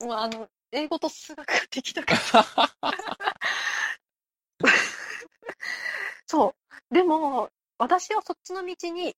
[0.04, 2.46] もうあの、英語と数学ができなかった。
[6.26, 6.54] そ
[6.90, 6.94] う。
[6.94, 9.14] でも、私をそっちの道に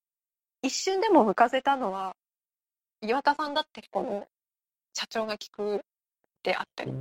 [0.63, 2.15] 一瞬でも向かせたのは、
[3.01, 4.27] 岩田さんだってこの
[4.93, 5.81] 社長が聞く
[6.43, 6.93] であったり、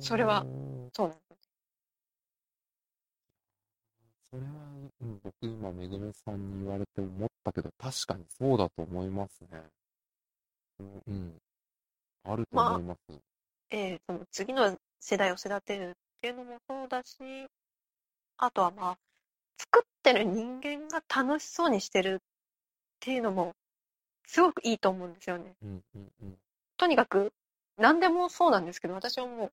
[0.00, 0.46] それは
[0.92, 1.50] そうなんです。
[4.30, 4.48] それは、
[5.00, 9.62] うん、僕今、めぐめさんに言われて思ったけど、確かにそうだと思いますね。
[10.78, 11.32] うん、うん
[12.24, 13.00] あると思います。
[13.70, 17.16] えーその次の世代を育てるっていうのもそうだし、
[18.36, 18.98] あとはまあ、
[19.58, 22.18] 作ってる人間が楽しそうにしてるっ
[23.00, 23.54] ていうのも、
[24.26, 25.54] すごくいいと思うんですよね。
[25.62, 26.38] うん、うん、うん。
[26.76, 27.32] とにかく、
[27.76, 29.52] 何でもそうなんですけど、私はもう、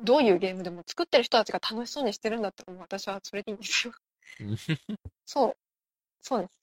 [0.00, 3.94] どういうゲームでも作ってる人たちが楽しそうにしてるんだったら、もう私はそれでいいんですよ。
[5.26, 5.56] そう。
[6.20, 6.58] そうです。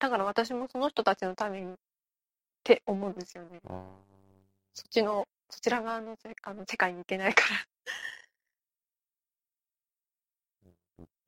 [0.00, 1.76] だから私もその人たちのためにっ
[2.62, 3.60] て思うんですよね。
[3.68, 3.84] あ
[4.74, 7.56] そっちの、そちら側のせあの世界に行けないから。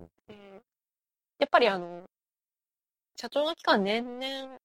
[0.00, 0.62] ーうんで
[1.40, 2.04] やっぱりあの、
[3.16, 4.58] 社長の期間年々、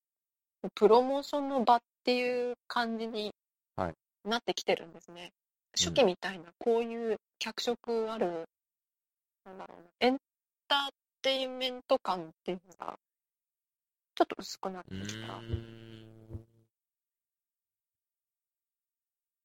[0.74, 3.32] プロモーションの場っていう感じに
[3.76, 3.94] はい
[4.28, 5.32] なってきてるんですね。
[5.78, 8.46] 初期みたいな、こういう脚色ある、
[9.46, 10.18] なんだろうな、エン
[10.68, 10.90] ター
[11.22, 12.98] テインメント感っていうのが、
[14.16, 15.42] ちょっと薄くなってうきた。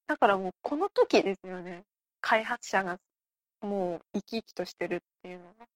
[0.07, 1.85] だからもうこの時ですよね。
[2.21, 2.99] 開発者が
[3.63, 5.67] もう生き生きとしてるっていうのが。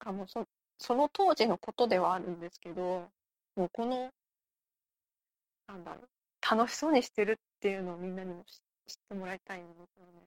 [0.00, 0.46] あもうそ
[0.78, 3.08] その当時のことではあるんですけど、
[3.56, 4.10] もうこの、
[5.68, 8.60] なんだろう、楽しそうにしてるっていうのをみんなにも知
[8.90, 10.26] 知ってもらいたいんですよね。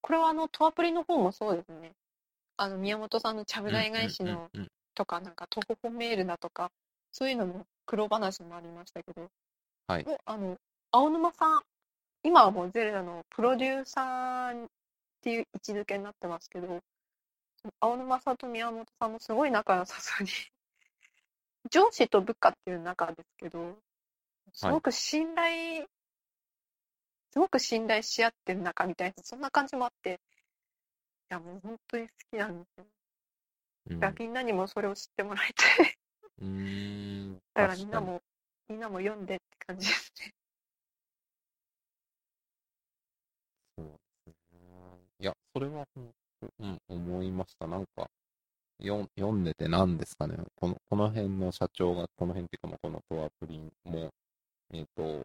[0.00, 1.92] これはあの、トアプリの方もそうですね。
[2.56, 4.50] あの、宮本さんのちゃぶ台返しの
[4.94, 6.72] とか、なんか、徒歩メールだとか、
[7.12, 9.28] そういうのも黒話もありましたけど、
[9.86, 10.56] はいあの、
[10.90, 11.62] 青沼さん、
[12.24, 14.68] 今はもうゼルダのプロデューサーっ
[15.20, 16.80] ていう位置づけになってますけど、
[17.80, 20.30] 青沼さんと宮本さんもすごい仲良さそうに、
[21.70, 23.78] 上司と部下っていう仲ですけど、
[24.52, 25.86] すごく信頼、
[27.30, 30.20] すごく信頼し合ってる仲みたいな、そんな感じもあって、
[31.30, 32.86] いやもう本当に好きなんですよ。
[33.90, 35.94] うんだみんなにもそれを知ってもらいたい。
[36.40, 37.34] うーん。
[37.54, 38.22] だからみんなも、
[38.68, 40.34] みんなも読んでって感じですね。
[43.76, 43.86] そう
[44.26, 44.58] ですね。
[45.20, 46.27] いや、それは本当、
[46.60, 47.66] うん、思いました。
[47.66, 48.08] なんか、
[48.80, 50.36] 読ん読んでて何ですかね。
[50.56, 54.10] この、この辺の社長が、この辺っていうか、まあこのトアプリも、
[54.72, 55.24] えっ、と、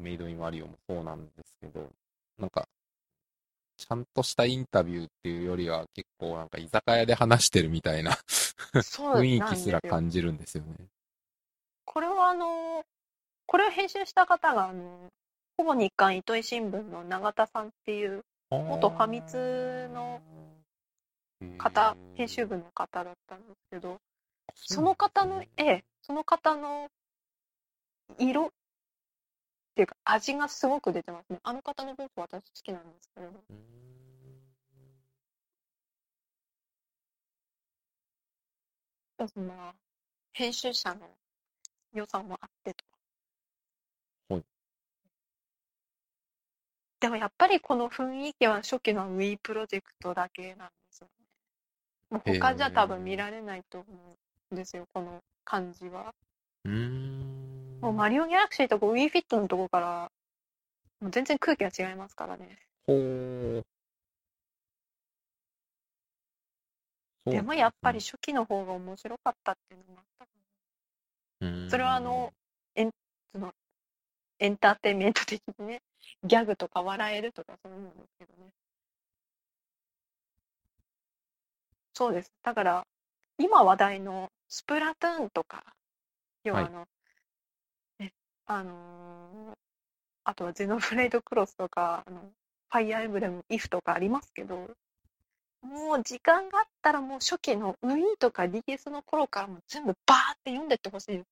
[0.00, 1.88] メイドインワリオもそうなんですけど、
[2.38, 2.66] なんか、
[3.76, 8.12] ちゃんとしたインタビューっていうよりは、結構なんか居酒屋で話してるみたいな
[8.72, 10.74] 雰囲気すら感じるんですよね。
[11.84, 12.84] これはあの、
[13.46, 15.10] これを編集した方が、あの、
[15.56, 20.20] ほぼ日刊糸井新聞の永田さんっていう元ファミ通の
[21.58, 24.00] 方、編集部の方だったんですけど、
[24.54, 26.88] その方の、ええ、その方の
[28.18, 28.50] 色っ
[29.74, 31.40] ていうか味がすごく出てますね。
[31.42, 33.32] あの方の文章私好きなんですけれど。
[39.28, 39.74] そんな
[40.32, 41.08] 編集者の
[41.92, 42.84] 良さもあってと。
[44.34, 44.44] はい
[47.00, 51.26] でもやっぱりこの雰囲気は初期の Wii プロジェクトだけなんですよね。
[52.10, 53.86] もう他じゃ多分見られないと思
[54.50, 56.14] うんですよ、この感じは。
[56.64, 57.80] うーん。
[57.82, 60.10] もうマリオギャラクシーとか Wii フィットのとこから、
[61.00, 62.58] もう全然空気が違いますからね。
[62.86, 63.62] ほ
[67.26, 70.30] でもやっぱり初期の方が面白かったっていうのもあったか
[71.40, 72.32] なそれはあの、
[72.76, 72.90] エン
[73.32, 73.52] その
[74.38, 75.82] エンターテインメント的にね、
[76.24, 78.50] ギャグとか笑えるとかそういうのですけどね。
[81.94, 82.32] そうです。
[82.42, 82.86] だから、
[83.38, 85.64] 今話題のスプラトゥーンとか、
[86.44, 86.86] 要はあの、
[87.98, 88.12] ね、
[88.46, 89.56] あのー
[90.28, 92.20] あとはゼノブレイドクロスとか、あの
[92.70, 94.68] ファイアーエンブレム、イフとかありますけど、
[95.62, 101.26] もう時間があったらもう初期の Wii とか DS の頃からもう全部バーって読んでってほしいです。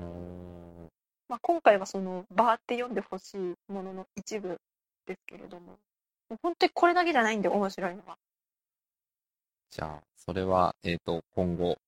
[0.00, 0.90] うーん
[1.28, 4.60] まあ、今回はそのバーって読んでほしいものの一部
[5.06, 5.66] ですけれども、
[6.28, 8.16] もう本当にこれだけじゃないんで面白いのは。
[9.70, 11.78] じゃあ、それは、えっ、と、今後、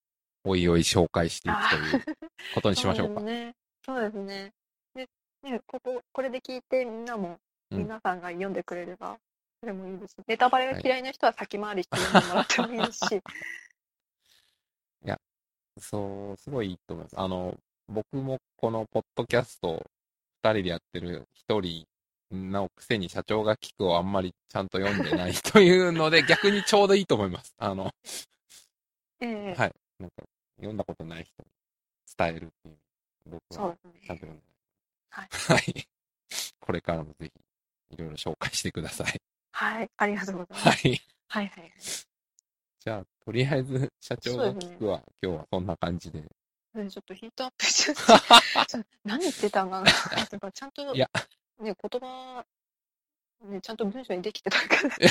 [0.45, 2.17] おいおい紹介していくという
[2.55, 3.21] ことにしましょうか。
[3.21, 3.55] そうですね。
[3.85, 4.53] そうですね。
[4.95, 5.09] で、
[5.43, 9.19] ね、ここ、これで聞いてみんなも、うん皆さんが読んでくれれば、
[9.59, 13.21] それもいいですし、ネタバレが嫌いな人は先回りして読んでもらってもいいですし、
[15.79, 17.21] そう、すごいいいと思います。
[17.21, 17.55] あの、
[17.89, 19.85] 僕もこのポッドキャスト、
[20.43, 21.85] 二人でやってる一人
[22.33, 27.55] のくせに社長が聞くをあんまりちゃんと読んでないというので、 逆にちょうどいいと思います。
[27.59, 27.91] あの、
[29.21, 29.75] ええはい。
[29.99, 30.25] なんか、
[30.57, 31.49] 読んだことない人に
[32.17, 32.79] 伝えるっていう。
[33.27, 34.43] 僕はそうですねちゃんと読んで
[35.11, 35.29] はい。
[35.31, 35.89] はい。
[36.61, 37.33] これからもぜひ、
[37.91, 39.21] いろいろ紹介してください。
[39.53, 40.85] はい、ありがとうございます。
[40.85, 41.01] はい。
[41.29, 41.73] はい、はい。
[42.81, 46.25] じゃあ、とりあえず、社長が聞くは、今日はそんな感じで。
[46.77, 49.91] うんちょっとヒートアップしちゃって、何言ってたんかな
[50.31, 51.09] とか、ちゃんと、いや
[51.59, 52.45] ね、言葉、
[53.45, 54.97] ね、ちゃんと文章にできてたから。
[54.97, 55.11] いや、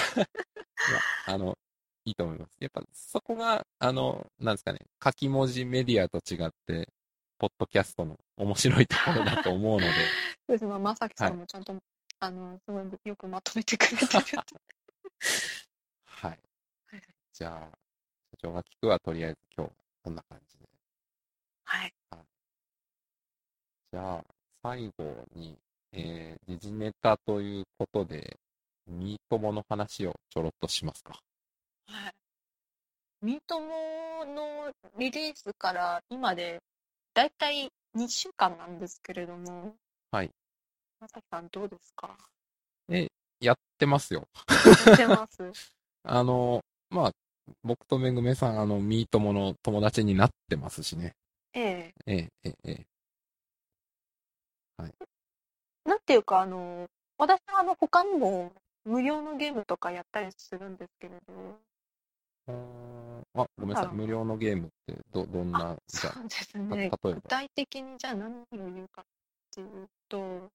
[1.28, 1.58] あの、
[2.06, 2.58] いいと思います。
[2.60, 6.89] やっぱそこが、あの、なんですかね、書き文字メディアと違って、
[7.38, 9.88] ポッドキャストの面白いところだと思うので、
[10.47, 11.75] そうですね、まあ、まさきさんもちゃんと、
[12.19, 14.08] あの、すごいよくまとめてくれてる
[16.06, 16.39] はい。
[17.34, 17.78] じゃあ、
[18.32, 19.73] 社長が聞くはとりあえず今日、
[20.04, 20.74] こんな感じで。
[21.65, 21.93] はい。
[23.91, 24.23] じゃあ、
[24.63, 25.58] 最後に、
[25.91, 28.38] えー、時事ネタということで、
[28.88, 31.19] ミートモの話をちょろっとしますか。
[31.88, 32.13] はい。
[33.21, 36.60] ミートモのリリースから今で、
[37.13, 39.75] だいたい2週間なんですけれども、
[40.12, 40.30] はい。
[40.99, 42.15] まさきさんどうですか？
[43.39, 44.28] やってますよ。
[44.88, 45.51] やってます？
[46.04, 47.12] あの、まあ、
[47.63, 51.15] 僕とめぐめさん、あの、ミートモの友達になってますしね。
[51.56, 51.94] ええ。
[52.06, 52.96] ええ、ええ、ええ。
[55.86, 56.88] なんていうか、あの、
[57.18, 58.52] 私はあの、他にも
[58.84, 61.58] 無料のゲームとかやったりするんですけれど、
[62.48, 63.86] あ、ごめんなさい。
[63.88, 66.89] あ無料のゲームって、ど、どんな、じゃそうですあ、ね。
[66.91, 67.22] た例えば。
[67.22, 69.06] 具体的にじゃあ何を言うかっ
[69.54, 70.52] ていうと、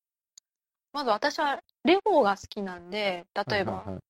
[0.92, 4.02] まず私はレゴが好きなんで、例えば、はいはいはい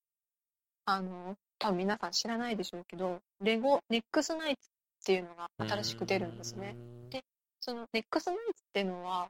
[0.87, 4.73] あの、多分皆さん知らないでしょうけど、レゴ、ネックスナイツっ
[5.05, 6.77] ていうのが新しく出るんですね。。
[7.11, 7.25] で
[7.61, 9.29] そのネックスナイツっていうのは、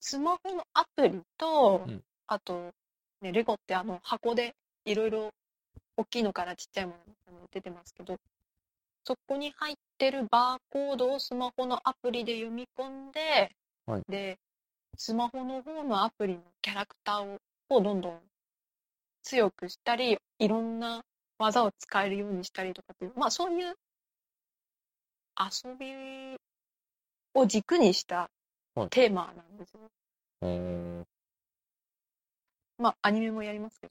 [0.00, 2.72] スマホのアプリと、うんあと、
[3.22, 5.30] ね、レゴってあの箱でいろいろ
[5.96, 6.92] 大きいのからちっちゃいも
[7.26, 8.18] の出てますけど、
[9.04, 13.50] そこに入ってるバーコードをスマホのアプリで読み込んで、
[13.86, 14.38] はいで、
[14.96, 17.38] スマホの方のアプリのキャラクターを
[17.70, 18.20] をどんどん
[19.22, 21.02] 強くしたり、いろんな
[21.38, 23.74] 技を使えるようにしたりとかっていう、まあそういう
[25.40, 26.36] 遊び
[27.34, 28.28] を軸にした
[28.74, 29.80] はいテーマなんですね。
[30.42, 30.48] うー
[31.00, 31.06] ん
[32.78, 33.88] まあアニメもやりますけ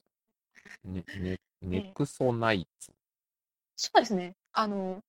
[0.84, 0.90] ど。
[0.90, 2.92] ね、ね、ネクソナイツ。
[3.76, 4.34] そうですね。
[4.52, 5.00] あの、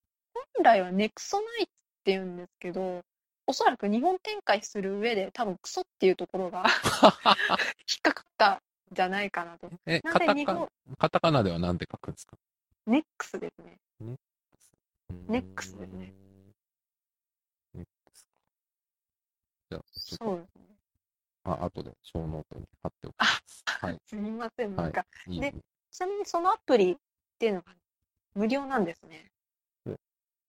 [0.54, 1.66] 本来はネクソナイツっ
[2.04, 3.02] て言うんですけど、
[3.46, 6.64] おそらく日本展開する上で多分クソっていうところが
[7.90, 8.60] 引っかかったん
[8.92, 9.70] じゃないかなと。
[9.86, 10.68] え、カタカ
[10.98, 12.36] カタカナでは何て書くんですか？
[12.86, 13.78] ネックスですね。
[14.00, 14.16] ネ
[15.28, 16.14] ネックスですね。
[17.74, 18.28] ネックスか。
[19.70, 20.62] じゃあ、ちょっと、そうですね。
[21.44, 23.62] あ、後でショーノートに貼っておきます。
[23.66, 23.98] はい。
[24.06, 24.76] すみません。
[24.76, 25.54] はいなんか、いいね。
[25.90, 26.96] ちなみにそのアプリっ
[27.38, 27.74] ていうのが
[28.34, 29.30] 無料なんですね
[29.84, 29.98] うん。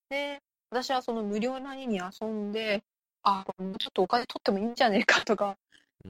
[0.10, 2.84] で、私はその無料なりに遊んで、
[3.24, 5.58] あ、もうちょっとお金取ってもいいんじゃねえかとか、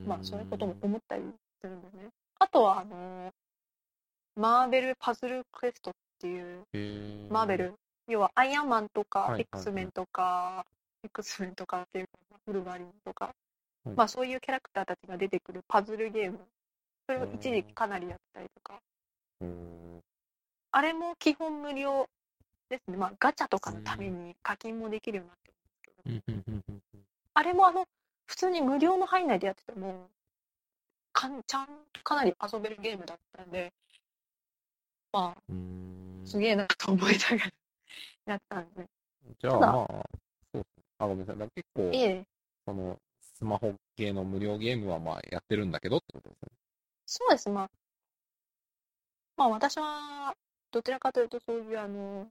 [0.05, 1.23] まあそういうことも思ったり
[1.61, 2.09] するんですね。
[2.39, 3.33] あとは、あの
[4.35, 6.65] マーベルパズルクエストっていう、
[7.29, 7.73] マーベル、
[8.07, 10.65] 要はアイアンマンとか、X メンとか、
[11.03, 13.33] X メンとかっていうか、ウルヴァリンとか、
[13.85, 16.39] はいまあそういうキャラクターたちが出てくるパズルゲーム、
[17.07, 18.81] それを一時期かなりやったりとか、
[20.71, 22.09] あれも基本無料
[22.69, 22.97] ですね。
[22.97, 26.03] まあガチャとかのために課金もできるようになってるんですけど、
[27.35, 27.85] あれもあの、
[28.25, 30.09] 普通に無料の範囲内でやってても、
[31.11, 33.71] かんちゃんとかなり遊べるゲームだったんで、
[35.11, 35.41] まあ、
[36.25, 37.51] すげえなと思いながら
[38.25, 38.89] やったんで。
[39.39, 39.87] じゃあまあ、
[40.53, 40.83] そうですね。
[40.99, 41.49] あ、ごめんなさい。
[41.55, 42.23] 結構、ええ、
[42.65, 42.99] その、
[43.43, 46.49] スマホ系の無料ゲームはまあやってるんだけどってことですね。
[47.05, 47.49] そうです。
[47.49, 47.69] まあ、
[49.35, 50.33] まあ私は、
[50.71, 52.29] どちらかというとそういうあの、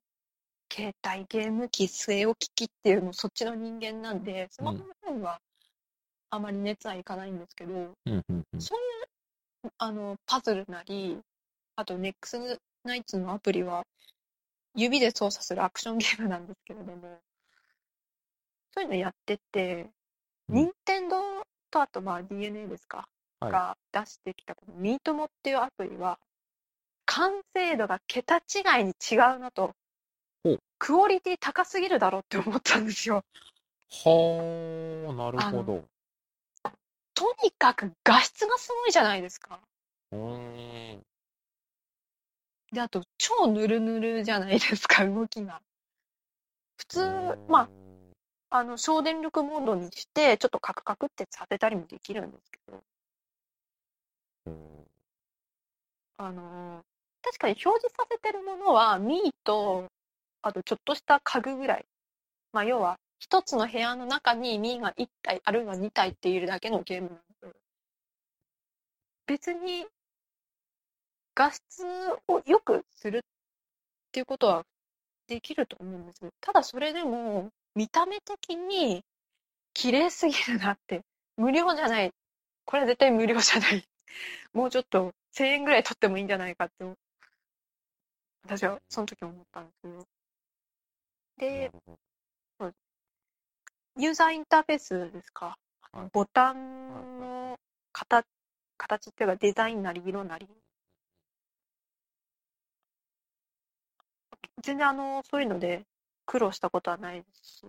[0.73, 5.39] 携帯ゲーム機、据え置き機っていうの、そっちの人間なんで、スマホの方には
[6.31, 8.61] あまり熱はいかないんですけど、うんうんうん。
[8.61, 8.79] そう
[9.67, 11.21] いう、あの、パズルなり、
[11.77, 13.85] あと、ネックスナイツのアプリは、
[14.75, 17.21] 指で操作するアクションゲームなんですけれども、
[18.73, 19.93] そういうのやってて、うん
[20.53, 21.23] 任天堂
[21.71, 23.09] とあと、まあ、DNA ですか、
[23.41, 26.19] はいが出してきた、このミートモっていうアプリは、
[27.07, 29.75] 完成度が桁違いに違うなと
[30.85, 33.23] クオリティ高すぎるだろうって思ったんですよ。
[33.89, 35.85] はあ、なるほど。
[37.15, 39.61] とにかく画質がすごいじゃないですか。
[40.11, 41.03] うーん。
[42.73, 45.63] で、あと、超ヌルヌルじゃないですか、動きが。
[46.79, 47.69] 普通、まあ、
[48.53, 52.85] あの、省電力モードにして、ちょっとカクカクってさせたりもできるんですけど、
[54.47, 54.87] うん
[56.17, 56.83] あのー
[57.25, 59.89] 確かに表示させてるものは、ミーと、
[60.43, 61.87] あとちょっとした家具ぐらい。
[62.53, 67.17] まあ、要は、一つの部屋の中にミーが1体、あるいは2体っているだけのゲームな
[67.49, 67.59] んで、
[69.27, 69.87] 別に、
[71.35, 71.85] 画質
[72.27, 73.21] を良くするっ
[74.13, 74.65] ていうことは
[75.29, 76.33] できると思うんですよ。
[76.41, 79.03] ただそれでも、見た目的に
[79.75, 81.03] 綺麗すぎるなって。
[81.37, 82.13] 無料じゃない。
[82.65, 83.85] これは絶対無料じゃない。
[84.53, 86.85] もうちょっと1000円ぐらい取ってもいいんじゃないかって、
[88.45, 89.95] 私はその時思ったんですけど。
[89.99, 90.05] な
[91.39, 91.71] で
[93.99, 95.57] ユーザーインターフェースですか？
[95.93, 97.59] はいボタンの
[97.93, 98.27] 形、
[98.77, 100.49] 形っていうかデザインなり色なり。
[104.63, 105.85] 全然あの、そういうので
[106.33, 107.67] 苦労したことはないし、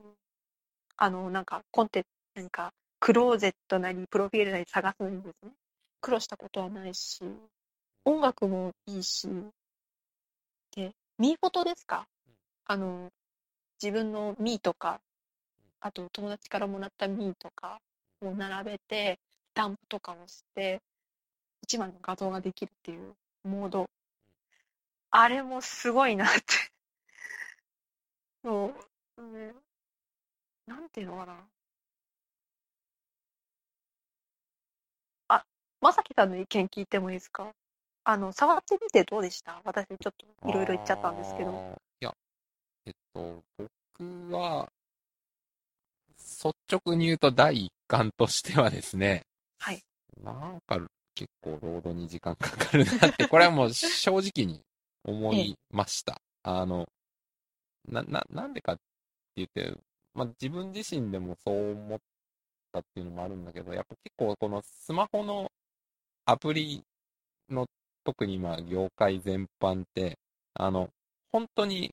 [0.95, 5.51] あの、なんかコンテ、なんかクローゼットなりプロフィールなり探すのにですね、
[5.99, 7.25] 苦労したことはないし、
[8.05, 9.27] 音楽もいいし、
[10.77, 12.07] で、ミーフォトですか？
[12.65, 13.09] あの、
[13.81, 15.01] 自分のミーとか、
[15.81, 17.81] あと友達からもらったミーとか
[18.21, 20.79] を並べて、スタンプとかをして、
[21.63, 23.89] 一枚の画像ができるっていうモード。
[25.11, 26.72] あれもすごいなって。
[28.43, 28.73] そ
[29.17, 29.53] う、ね、
[30.67, 31.37] なんていうのかな。
[35.29, 35.45] あ、
[35.79, 37.51] まさきさんの意見聞いてもいいですか？
[38.03, 39.61] あの、触ってみてどうでした？
[39.63, 41.51] 私ちょっといろいろ言っちゃったんですけど。
[42.01, 42.13] いや、
[42.85, 44.69] えっと、僕は、
[46.17, 49.23] 率直に言うと第一感としてはですね、
[49.59, 49.81] はい。
[50.21, 50.79] なんか
[51.15, 54.59] 結構ロードに時間かかるなって、これはもう正直に
[55.05, 56.19] 思いました。
[56.43, 56.89] あの、
[57.87, 58.81] な、な、なんでかって
[59.37, 59.77] 言って、
[60.13, 61.99] まあ、自分自身でもそう思っ
[62.71, 65.51] たっていうのもあるんだけど、やっぱ結構このスマホの
[66.25, 66.83] アプリ
[67.49, 67.67] の
[68.03, 70.17] 特にまあ業界全般って、
[70.53, 70.89] あの、
[71.31, 71.91] 本当に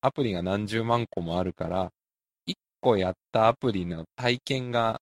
[0.00, 1.90] アプリが何十万個もあるから、
[2.46, 5.00] 一個やったアプリの体験が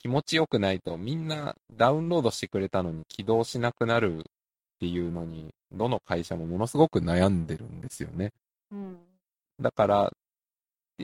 [0.00, 4.22] 気持ちよくないとみんなダウンロードしてくれたのに起動しなくなるっ
[4.80, 8.30] ていうのに、どの会社もものすごく悩んでるんですよね。
[8.72, 9.11] うん。
[9.60, 10.12] だから、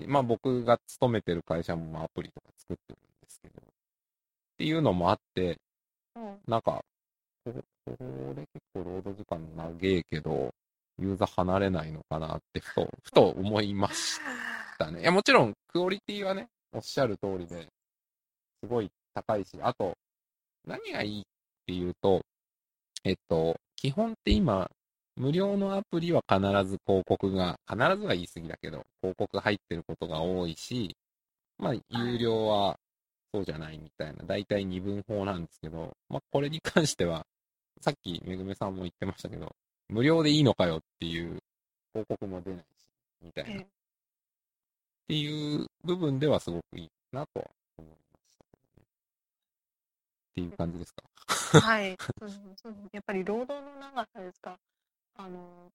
[0.07, 3.65] まあ僕が勤めてる会社もまあアプリとか作ってるんですけど、っ
[4.59, 5.59] ていうのもあって、
[6.17, 6.39] うん。
[6.47, 6.83] なんか、
[7.45, 7.53] こ
[7.85, 7.97] こ
[8.37, 10.53] れ結構労働時間長えけど、
[10.99, 14.21] ユーザー離れないのかなってふと、 ふと思いまし
[14.79, 15.01] たね。
[15.01, 17.69] いや、もちろん、クオリティはね、おっしゃる通りで、
[18.63, 19.97] すごい高いし、あと、
[20.65, 21.25] 何がいいっ
[21.67, 22.23] ていうと、
[23.05, 24.71] えっと、基本って今、
[25.19, 30.97] 無料のアプリは必ず広告が、必ずは言い過ぎだけど、広告入ってることが多いし、
[31.59, 32.79] まあ、有料は
[33.35, 37.27] そうじゃないみたいな、だいたい二分法なんですけど、まあ、これに関しては、
[37.81, 39.55] さっきめぐめさんも言ってましたけど、
[39.89, 41.39] 無料でいいのかよっていう
[41.93, 42.65] 広告も出ないし、
[43.23, 43.51] みたいな。
[43.51, 43.67] えっ
[45.09, 47.47] ていう部分ではすごくいいなとは
[47.79, 48.85] 思いましたね。
[50.33, 51.03] っていう感じですか？
[51.55, 51.97] え はい。
[52.21, 52.31] そう
[52.63, 54.59] そうやっぱり労働の長さですか？
[55.19, 55.73] あの、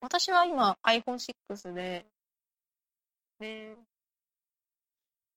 [0.00, 2.06] 私は今 iPhone6 で、
[3.38, 3.76] で、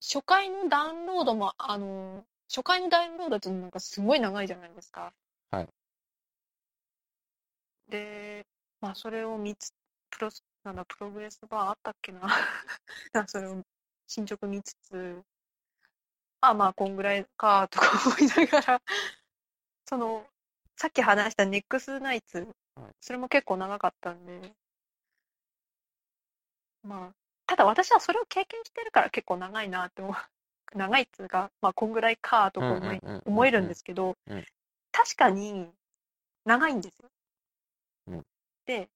[0.02, 5.14] 初回のダウンロードも、あの、初回のダウンロードってなんかすごい長いじゃないですか。
[5.50, 5.68] はい。
[7.89, 8.45] で、
[8.82, 9.72] まあそれを見つ、
[10.10, 12.22] プロス、なんだ、プログレスバーあったっけな。
[13.14, 13.64] なそれを
[14.08, 15.24] 進捗見つつ、
[16.41, 18.82] あ、まあこんぐらいか、とか思いながら、
[19.86, 20.28] その、
[20.76, 22.48] さっき話したネックスナイツはい、
[22.99, 24.53] それも結構長かったんで、
[26.84, 27.15] まあ、
[27.45, 30.15] ただ私はそれを経験してるから結構長いなって思う。
[30.75, 34.45] 長いっつうか、まあこんぐらいか、とか思い思えるんですけどうん、
[34.91, 35.71] 確かに
[36.43, 37.09] 長いんですよ。
[38.07, 38.25] うん。
[38.65, 38.89] で、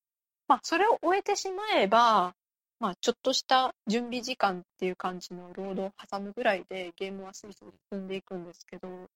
[0.48, 2.36] まあそれを終えてしまえば、
[2.80, 9.10] まあちょっとした準備時間っていう感じの労働を挟むぐらいでゲームはスイスイ進んでいくんですけど、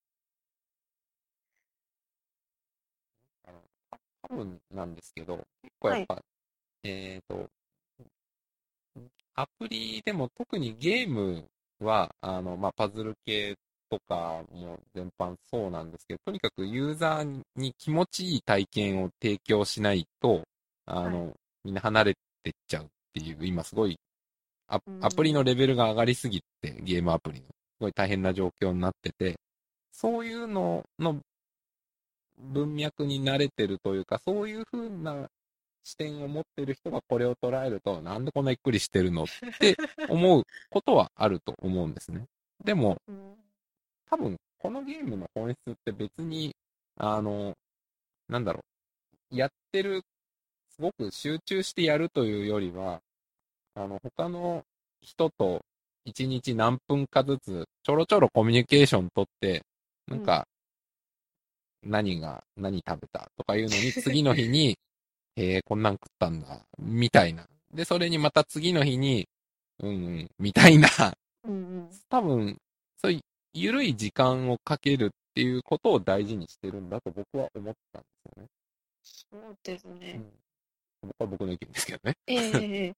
[3.44, 3.60] あの
[4.28, 6.22] 多分なんですけど、結構やっぱ、
[6.82, 7.48] えっ、と、
[9.34, 11.44] アプリでも特にゲーム
[11.80, 13.54] は、あの、まあ、パズル系
[13.90, 20.42] とかも全般そうなんですけど、とにかくユーザーに気持ちいい体験を提供しないと、
[20.86, 23.98] あの、みんな離れてっちゃうっていう、今すごい
[24.68, 25.04] アうん。
[25.04, 29.36] アプリのレベルが上がりすぎて、ゲームアプリの、すごい大変な状況になってて、
[29.92, 31.20] そういうのの
[32.38, 35.28] 文脈に慣れてるというか、そういう風な
[35.82, 39.26] 視点を持ってる人がこれを捉えると、なんでこんなゆっくりしてるのっ
[39.60, 39.76] て
[40.08, 42.24] 思うことはあると思うんですね。
[42.64, 42.98] でも、
[44.10, 46.54] 多分、このゲームの本質って別に、
[46.96, 47.54] あの、
[48.28, 48.60] なんだろ
[49.30, 50.02] う、やってる、
[50.70, 53.00] すごく集中してやるというよりは、
[53.74, 54.64] あの、他の
[55.00, 55.60] 人と
[56.04, 59.62] 一日何分かずつ、ちょろちょろコミュニケーション取って、
[60.08, 60.46] なんか、
[61.86, 64.78] 何が、何食べたとかいうのに、 次の日に、
[65.36, 67.46] へえ、こんなん食ったんだ、みたいな。
[67.72, 69.28] で、それにまた次の日に、
[69.78, 70.88] うんうん、みたいな、
[71.44, 72.58] うんうん多分、
[72.98, 73.20] そういう
[73.52, 78.48] 緩い時間をかけるっていうことを大事にしてるんだと僕は思ったんですよね。
[79.02, 80.20] そうですね。
[81.02, 82.16] うん、僕は僕の意見ですけどね。
[82.26, 82.94] ええええ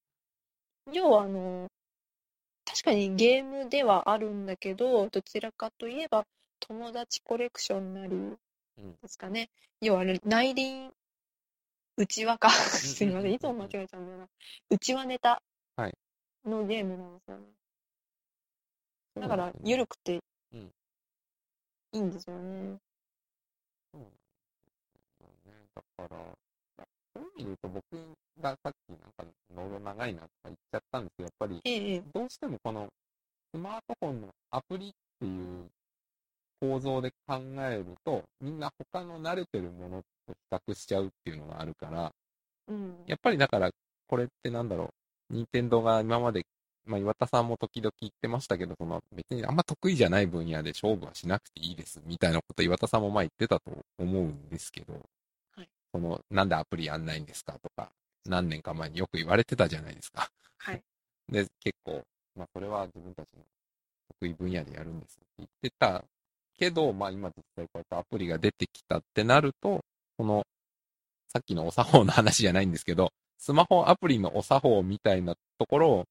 [0.93, 1.68] 要はあの、
[2.64, 6.24] 確かにゲームではあるんだけど、どちらかといえば
[6.61, 8.36] 友達コレクションなり
[9.03, 9.51] ですかね。
[9.81, 10.93] 要はあれ内輪、
[11.97, 12.51] 内輪か。
[12.51, 14.29] すみません、いつも間違えちゃうんだよな。
[14.70, 15.43] 内輪ネタ
[15.76, 15.95] はい
[16.45, 17.45] のゲームなんですよね。
[19.20, 20.20] だから緩くて
[20.53, 20.72] うん
[21.93, 22.79] いいんですよね。
[23.93, 24.11] そうなん。
[25.74, 27.83] だから、そういう意味で言うと僕
[28.41, 29.24] がさっきなんか、
[29.55, 32.89] ノード長いなとか言っちゃったんですけど、やっぱり、どうしてもこの
[33.55, 35.70] スマートフォンのアプリっていう
[36.61, 42.12] 構造で考えると、みんな他の慣れてるものと比較しちゃうっていうのがあるから、
[42.68, 42.96] うん。
[43.06, 43.70] やっぱりだから、
[44.06, 44.90] これってなんだろ
[45.30, 46.44] う、任天堂が今まで、
[46.84, 54.94] まあ岩田さんも時々言ってましたけど、その別にあんま得意じゃない分野で勝負はしなくていいです、みたいなこと岩田さんも前言ってたと思うんですけど、
[55.54, 57.90] はいその、なんでアプリやんないんですかとか、
[58.26, 60.30] 何年か前によく言われてたじゃないですか。
[60.59, 60.82] はい。
[61.28, 62.02] で、結構、
[62.34, 63.44] まあそれは自分たちの
[64.20, 66.04] 得意分野でやるんですって言ってた
[66.59, 69.80] けど、まあ今実際こうやってアプリが出てきたってなると、
[70.16, 70.44] この、
[71.32, 76.04] さっきのお作法の話じゃないんですけど、スマホアプリのお作法みたいなところを、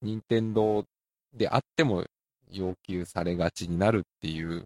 [0.00, 0.84] 任天堂
[1.32, 2.04] であっても
[2.50, 4.64] 要求されがちになるっていう、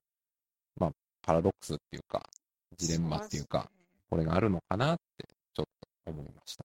[0.76, 0.90] まあ、
[1.22, 2.28] パラドックスっていうか、
[2.76, 3.70] ジレンマっていうか、
[4.10, 5.66] これがあるのかなって、ちょっ
[6.04, 6.64] と思いました。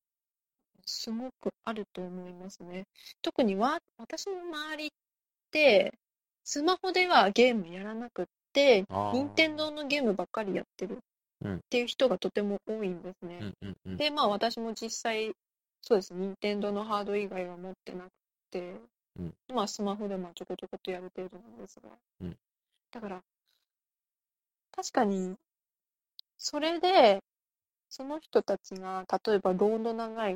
[0.86, 2.86] すごくあると思いますね。
[3.22, 4.90] 特にわ私の周りっ
[5.52, 5.94] て、
[6.44, 11.00] スマホではゲームやらなくって、あー任天堂のゲームばっかりやってる
[11.44, 13.40] うんっていう人がとても多いんですね。
[13.40, 13.98] うんうんうん。
[13.98, 15.34] で、まあ私も実際、
[15.82, 18.10] そうです、任天堂のハード以外は持ってなく
[18.52, 18.76] て、
[19.18, 21.90] うんまあスマホでもちょこちょことやる程度なんですが。
[22.22, 22.38] うん
[22.92, 23.24] だから、
[24.76, 25.38] 確かに、
[26.38, 27.24] それで、
[27.90, 30.36] その人たちが、例えば、ロード長いっ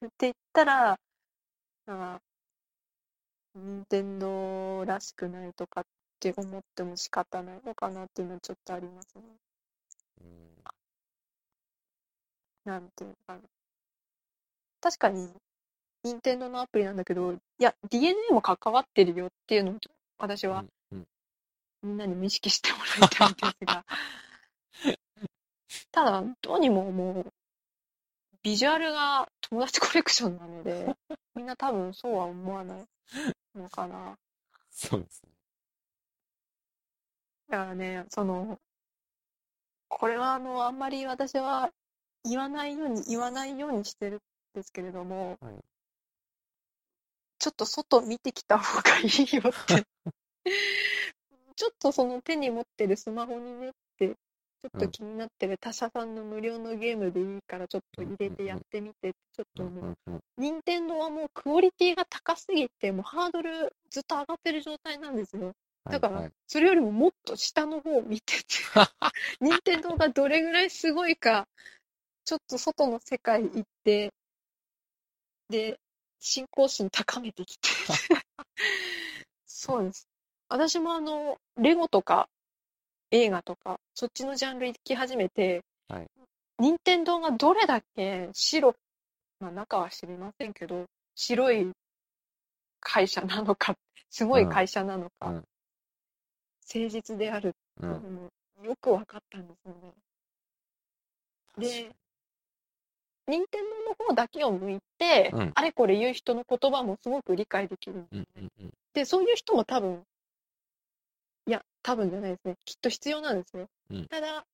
[0.00, 0.98] て言ったら、
[1.86, 2.20] あ
[3.56, 5.84] 任天堂らしくないとかっ
[6.18, 9.22] て思っても仕方ないのかなっていうのはちょっとありますね。
[10.22, 10.46] うん
[12.64, 13.40] なんていうのかな。
[14.80, 15.30] 確かに、
[16.02, 19.74] 任天堂のアプリなんだけど、いや、DNA も関わってるよっていうのを
[20.18, 21.06] 私はうんうん
[21.82, 23.84] みんなにも意識してもらいたいんですが、
[25.92, 27.32] ただ、どうにももう、
[28.42, 30.94] ビジュアルが友達コレクションなので、
[31.34, 32.86] みんな多分そうは思わない
[33.54, 34.18] のかな。
[34.70, 35.35] そうですね。
[37.48, 38.58] だからね、その、
[39.88, 41.70] これはあの、あんまり私は
[42.24, 44.20] 言わないように、言わないようにしてるん
[44.54, 45.54] ですけれども、はい
[47.38, 49.84] ちょっと外見てきた方がいいよって。
[51.56, 65.52] ちょっとその手に持ってるスマホにねって、ちょっと気になってる他社さんの無料のゲームでいいからちょっと入れてやってみてちょっとうんもう、任天堂はもうクオリティが高すぎて、もうハードルずっと上がってる状態なんですよ。
[65.90, 68.44] だからそれよりももっと下の方を見てて、
[69.40, 71.46] 任天堂がどれぐらいすごいか、
[72.24, 74.12] ちょっと外の世界行って、
[75.48, 75.78] で、
[76.18, 77.68] 信仰心高めてきて。
[79.46, 80.08] そうです。
[80.48, 82.28] 私もあの、レゴとか
[83.12, 86.06] 映画とか、そっちのジャンル行き始めて、はい。
[86.58, 88.74] 任天堂がどれだけ白、
[89.38, 91.70] まあ中は知りませんけど、白い
[92.80, 93.76] 会社なのか、
[94.10, 95.44] すごい会社なのか、うんうん
[96.72, 98.30] 誠実であるうん
[98.62, 99.92] よく分かったんですよね。
[101.58, 101.94] で、
[103.28, 110.02] 任天堂の方だけを向いて、うんあれこれ言う人の言葉もすごく理解できるんですうんうんうんで、そういう人も多分、
[111.46, 112.56] いや、多分じゃないですね。
[112.64, 113.66] きっと必要なんですね。
[113.90, 114.46] うんただ、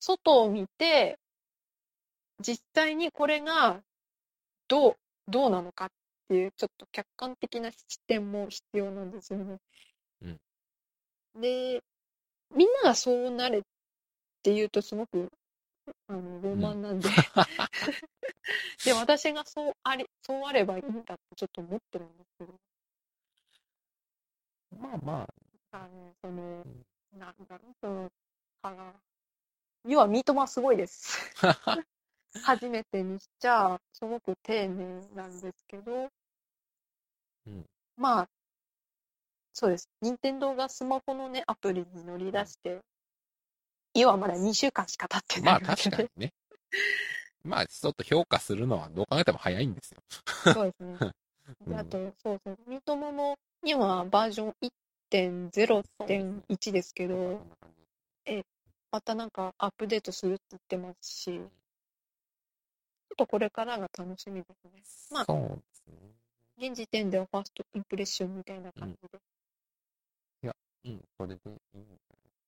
[0.00, 1.18] 外を見て、
[2.40, 3.80] 実際にこれが
[4.68, 4.96] どう、
[5.28, 5.88] どうなのかっ
[6.28, 9.58] ていう、ちょっと客観的な視点も必要なんですよね。
[11.36, 11.82] うんで、
[12.54, 13.62] みんながそうなれっ
[14.42, 15.30] ていうとすごく、
[16.08, 17.08] あの、ロマンなんで、
[18.84, 22.54] で、私がそうあり、そうあればいいんだってちょっと思ってるんですけど、
[24.78, 25.28] まあま
[25.72, 25.78] あ。
[25.78, 26.64] の、その、
[27.12, 28.10] なんだろう、その、
[28.62, 28.92] あの
[29.86, 31.18] 要は、ミートマンすごいです。
[31.42, 31.78] あ。
[32.42, 36.10] 初めてにしちゃ、すごく丁寧なんですけど、
[37.46, 37.64] うん。
[37.96, 38.28] まあ、
[39.58, 39.88] そうです。
[40.02, 42.80] 任天堂がスマホのね、アプリに乗り出して、
[43.94, 46.34] 要はまだ2週間しか経ってまあないわけで確かに、ね。
[47.42, 50.02] まあちょっと評価するのはどう考えても早いんですよ。
[50.52, 50.98] そうですね。
[51.74, 54.54] あと、そうそう、ミートモも今バージョン
[55.10, 57.40] 1.0.1ですけど、
[58.90, 61.48] またなんかアップデートするって言ってますし、ちょっ
[63.16, 64.82] とこれからが楽しみですね。
[65.12, 65.60] まあね。
[66.58, 69.18] 現時点ではファーストインプレッションみたいな感じで。
[70.86, 71.98] うん、それでいいんじゃない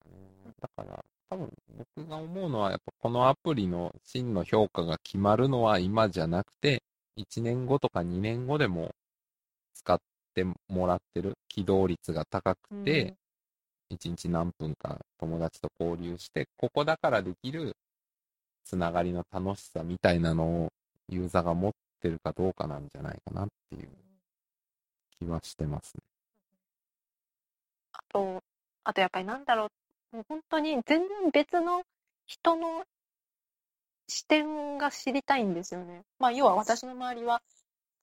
[0.01, 0.55] かね。
[0.61, 1.53] だから、多分
[1.97, 6.83] 僕が思うのは、やっぱこのアプリの真の評価が決まるのは今じゃなくて、
[7.17, 8.95] 1年後とか2年後でも
[9.75, 9.99] 使っ
[10.35, 13.15] てもらってる起動率が高くて、
[13.91, 17.77] 1日何分か友達と交流して、ここだからできる
[18.65, 20.73] つながりの楽しさみたいなのを
[21.09, 23.89] ユーザーが持ってるかどうかなんじゃないかなっていう
[25.19, 26.18] 気はしてますね。
[28.09, 28.43] あと、
[28.85, 29.69] あとやっぱりなんだろ
[30.13, 31.83] う、もう本当に全然別の
[32.27, 32.85] 人の
[34.09, 36.03] 視点が知りたいんですよね。
[36.19, 37.43] まあ、要は私の周りは、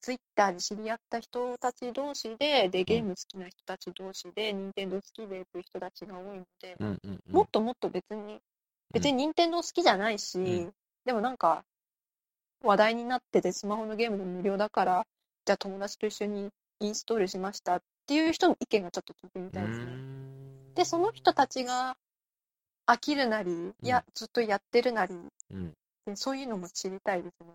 [0.00, 7.34] ツイッターで知り合った人たち同士で、で、ゲーム好きな人たち同士で、任天堂好きでっていう人たちが多いので、うんうんうん。
[7.34, 8.40] もっともっと別に、
[8.92, 10.72] 別に任天堂好きじゃないし、うん
[11.04, 11.64] でもなんか、
[12.64, 15.06] 話題になっててスマホのゲームで無料だから、
[15.44, 16.50] じゃあ友達と一緒に
[16.80, 19.86] インストールしましたっていう人の意見がちょっと聞いてみたいですね。
[20.74, 21.96] で、その人たちが
[22.86, 25.14] 飽きるなり、いや、ずっとやってるなり、
[25.50, 25.72] うん、
[26.06, 27.52] でそういうのも知りたいですね。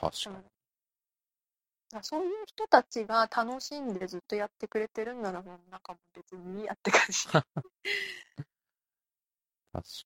[0.00, 2.02] 確かに。
[2.02, 7.28] そういう人たちが楽しんでずっとやってくれてるんなら、もうなんかもう別にいいやって感じ。
[7.28, 7.44] 確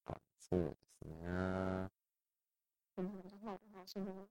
[0.04, 1.88] かに、そうですね。
[2.98, 3.18] うん
[3.86, 4.28] その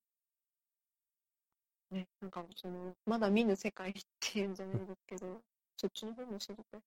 [1.92, 5.42] ね、なんかその、まだ見ぬ世界っていうんじゃないですけど、
[5.78, 6.82] そっちの方も知りたい。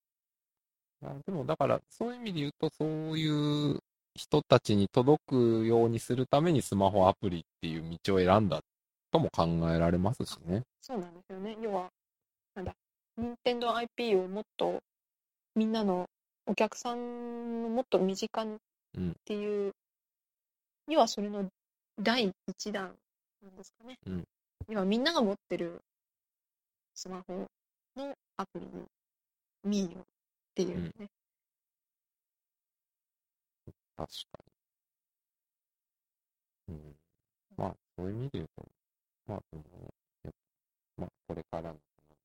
[1.02, 3.78] あでも、だから、そういう意味で言うと、そういう
[4.14, 8.60] 人たちに届くようにするためにスマホアプリっていう道を選んだ
[9.10, 10.62] とも考えられますしね。
[10.80, 11.56] そうなんですよね。
[11.60, 11.88] 要は、
[12.54, 12.74] なんだ、
[13.16, 14.80] 任天堂 IP をもっと
[15.54, 16.08] みんなの
[16.46, 18.58] お客さんのもっと身近にっ
[18.96, 19.72] うんていう
[20.88, 21.48] 要はそれの
[22.00, 22.94] 第一弾
[23.42, 23.98] なんですかね。
[24.06, 24.24] うん
[24.68, 25.80] 要はみんなが持ってる
[26.94, 27.46] スマホ
[27.96, 28.86] のアプリに、
[29.64, 30.04] ミーヨっ
[30.54, 31.10] ていうね。
[33.96, 34.38] 確か
[36.68, 36.74] に。
[36.74, 36.96] うん。
[37.56, 38.66] まあ、そういう意味で言うと、
[39.26, 39.62] まあ、その、
[40.96, 41.76] まあ、これからの、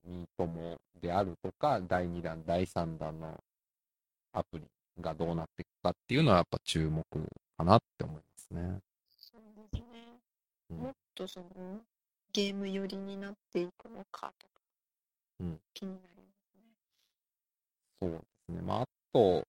[0.04, 3.42] ミートモであるとか、第2弾、第3弾の
[4.32, 4.64] アプリ
[5.00, 7.04] がどうなっていくかっていうのは、やっぱ注目
[7.56, 8.80] かなって思いますね。
[9.18, 10.20] そうですね。
[10.70, 11.80] うんもっとその、
[12.36, 14.60] ゲーム寄りになっていくのかとか、
[15.40, 16.62] うん気になりますね。
[18.02, 18.60] そうですね。
[18.60, 19.48] まあ、あと、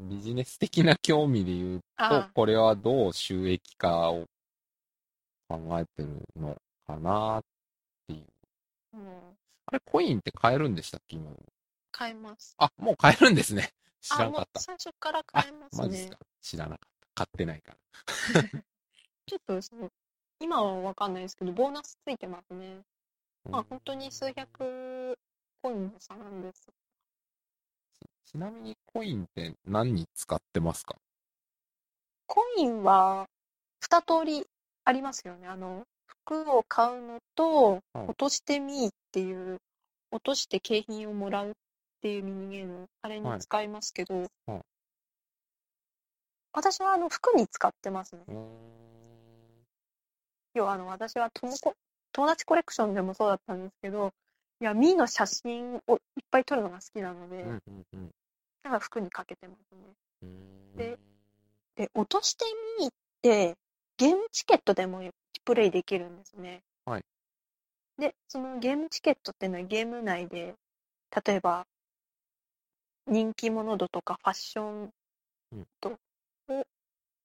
[0.00, 4.24] ビジネス的な興味で言うとあ、これはどう収益化を
[5.46, 6.56] 考えてるの
[6.86, 7.42] かなっ
[8.06, 8.98] ていう。
[8.98, 9.36] う、
[9.66, 11.16] あれ、コインって買えるんでしたっけ？
[11.16, 11.30] 今。
[11.92, 12.54] 買えます。
[12.56, 13.74] あ、もう買えるんですね。
[14.00, 14.60] 知らんかった。
[14.60, 16.18] 最初から買えますねマジっすか。
[16.40, 17.26] 知らなかった。
[17.26, 18.42] 買ってないから。
[19.26, 19.92] ちょっとその、
[20.40, 22.80] 今はわかんないですけど、ボーナスついてますね。
[23.48, 25.16] まあ、本当に数百
[25.62, 26.68] コインの差なんです。
[28.26, 30.96] ちちなみにコインって何に使ってますか？
[32.26, 33.26] コインは
[33.80, 34.44] 二通り
[34.84, 35.46] ありますよね。
[35.46, 39.58] あの、服を買うのと、はい落としてみーっていう、
[40.10, 41.52] 落として景品をもらうっ
[42.02, 44.60] ていうミニゲーム、あれに使いますけど、はい
[46.52, 48.22] 私はあの服に使ってますね。
[50.56, 51.74] 要はあの私は友こ
[52.12, 54.12] 友達コレクションでもそうだったんですけど、
[54.62, 55.98] いや、ミーの写真をいっ
[56.30, 58.10] ぱい撮るのが好きなので、うんうんうん
[58.62, 60.26] だから服にかけてますね。
[60.76, 60.98] で
[61.76, 62.44] で、落として
[62.80, 62.92] みーっ
[63.22, 63.54] て、
[63.98, 65.02] ゲームチケットでも
[65.44, 66.62] プレイできるんですね。
[66.86, 67.04] はい。
[67.98, 70.54] で、そのゲームチケットっていうのはゲーム内で、
[71.26, 71.66] 例えば、
[73.06, 74.92] 人気者度とかファッション
[75.80, 75.90] 度
[76.48, 76.66] を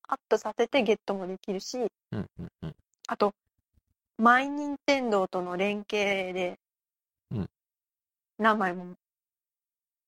[0.04, 1.80] アップさせてゲットもできるし、
[2.12, 2.76] うんうんうん。
[3.12, 3.34] あと、
[4.18, 6.58] マイニンテンドーとの連携で
[7.30, 7.50] うん、
[8.38, 8.96] 何枚も、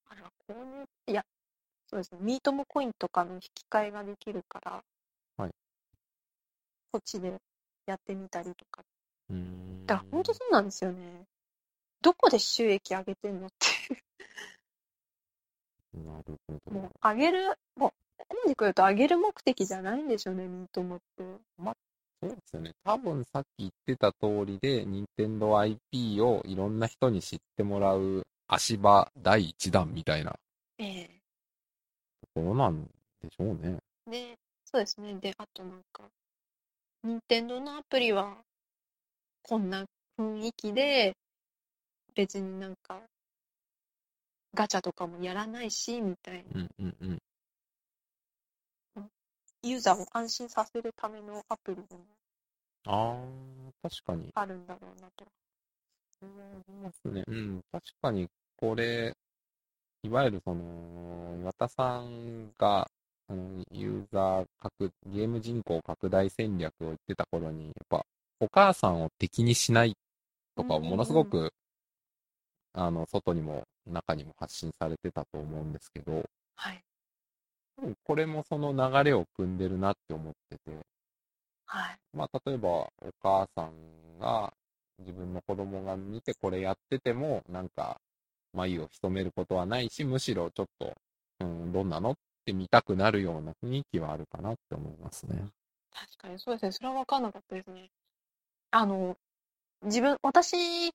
[0.08, 1.26] あれは購入、いや、
[1.88, 4.82] そうですね、ミートモコインとかの引き換えができるから、
[5.36, 5.52] はい
[6.94, 7.34] こっちで
[7.88, 8.84] やってみたりとか。
[9.30, 11.26] うーんだから本当そうなんですよね。
[12.02, 14.02] どこで収益上げてんのって。
[15.94, 16.72] なるほど。
[16.72, 21.26] もう上げる、もう、ここまで来ると上げる目的じゃないんでしょうね、ミートモって。
[22.24, 22.72] そうですよね。
[22.86, 30.38] 多分さっき言ってた通りで、任天堂 IP をいろんな人に知ってもらう足場第一弾みたいなと
[30.80, 31.10] ええ
[32.34, 33.78] ころなんでしょうね。
[34.10, 35.16] で、そうですね。
[35.16, 36.04] で、あとなんか、
[37.04, 38.38] 任天堂のアプリは、
[39.42, 39.86] こんな
[40.18, 41.14] 雰囲気で、
[42.16, 43.02] 別になんか、
[44.54, 46.62] ガチャとかもやらないし、みたいな。
[46.62, 47.18] うんうんうん。
[49.64, 52.04] ユーザーを安心させるためのアプリでも
[52.86, 54.30] ああ、確かに。
[54.36, 55.26] あるんだろうなと。
[56.20, 57.24] それはありますね。
[57.28, 59.16] うん、確かにこれ、
[60.04, 62.90] いわゆるその、岩田さんが、
[63.30, 68.06] あの、ユーザー拡、ゲーム人口拡大戦略を言ってた頃に、やっぱ、
[68.42, 69.96] お母さんを敵にしない
[70.58, 71.54] とかをものすごく、
[72.74, 76.84] あの、外にも中にも発信されてたと思うんですけど、はい。
[77.82, 80.86] うんこれもその流れを組んでるなって思ってて、
[81.66, 82.00] はい。
[82.14, 84.54] まあ、例えば、お母さんが、
[85.00, 88.00] 自分の子供が見てこれやってても、なんか、
[88.54, 90.94] 眉を潜めることはないし、むしろちょっと、
[91.40, 92.16] うん、どんなのっ
[92.46, 95.48] て見たくなるような雰囲気はあるかなって思いますね。
[95.92, 96.72] 確かにそうですね。
[96.72, 97.90] それは分かんなかったですね。
[98.72, 99.18] あの、
[99.84, 100.92] 自分、私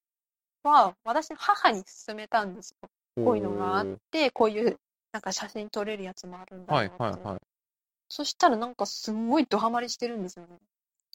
[0.63, 2.89] は、私の母に勧めたんですよ。
[3.25, 4.79] こういうのがあって、こういう、
[5.13, 6.97] なんか写真撮れるやつもあるんだはよって。
[6.97, 7.41] いはいはい。
[8.09, 10.57] そしたらなんかすんごいドハマりしてるんですよね。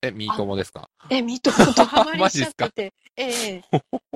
[0.01, 0.89] え、ミートモですか？
[1.09, 3.63] え、ミートもドハマりしちゃってて、ええ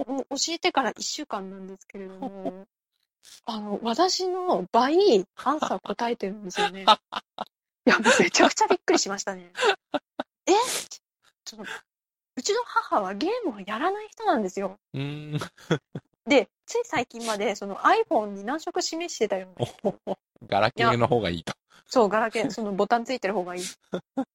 [0.05, 2.65] もう 教えてから1週間なんですけれども、
[3.45, 6.84] あの、私の倍、アンサー答えてるんですよね。
[6.84, 9.51] いや、もうめちゃくちゃびっくりしましたね。
[10.45, 10.51] え？
[11.45, 11.71] ちょっと
[12.36, 14.78] うちの母はゲームをやらない人なんですよ。
[14.93, 15.39] うーん。
[16.25, 19.74] で、つい最近までその iPhone に難色示してたよね。
[20.45, 21.53] ガラケーの方がいいと。
[21.88, 23.63] そう、ガラケー、そのボタンついてる方がいい。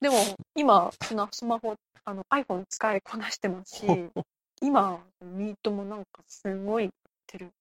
[0.00, 0.16] でも、
[0.56, 3.86] 今、そのスマホ、あの iPhone 使いこなしてますし、
[4.60, 6.92] 今、ミートもなんかすごいやっ
[7.26, 7.52] てる。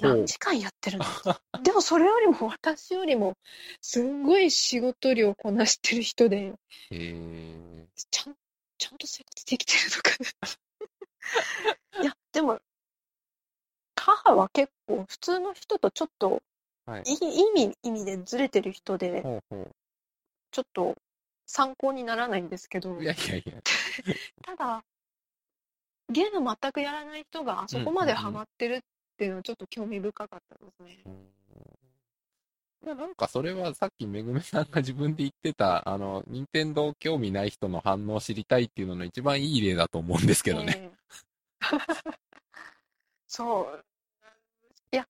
[0.00, 1.04] 何時間やってるの？
[1.62, 3.34] でもそれよりも私よりも、
[3.80, 6.54] すんごい仕事量こなしてる人で、へ
[6.90, 7.86] え。
[8.10, 8.34] ちゃん、
[8.76, 10.10] ちゃんと生活できてるのか
[11.96, 12.02] な。
[12.02, 12.58] いや、でも、
[13.94, 16.42] 母は結構普通の人とちょっと、
[16.84, 17.16] はいいい
[17.62, 19.70] 意味、意味でずれてる人で、ほうほう。
[20.50, 20.94] ちょっと
[21.46, 23.54] 参考にならないんですけどい、やいやいや。
[24.44, 24.84] ただ、
[26.10, 28.80] ゲーム全くやらない人があそこまでハマってるっ
[29.16, 31.04] ていうのはちょっと興味深かったですね。
[32.84, 40.74] いや、なんかそれはさっきめぐめさんが自分で言ってた、あの、任天堂興味ない人の反応を知りたいっていうのの一番いい例だと思うんですけどね。
[40.76, 40.96] ええ
[43.26, 43.84] そう。
[44.92, 45.06] いや、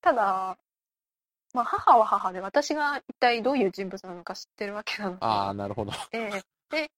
[0.00, 0.58] ただ、
[1.52, 5.92] まあ、母は母で、私が一体どういう人物なのか知ってるわけなので、ああ、なるほど。
[6.12, 6.90] ええで、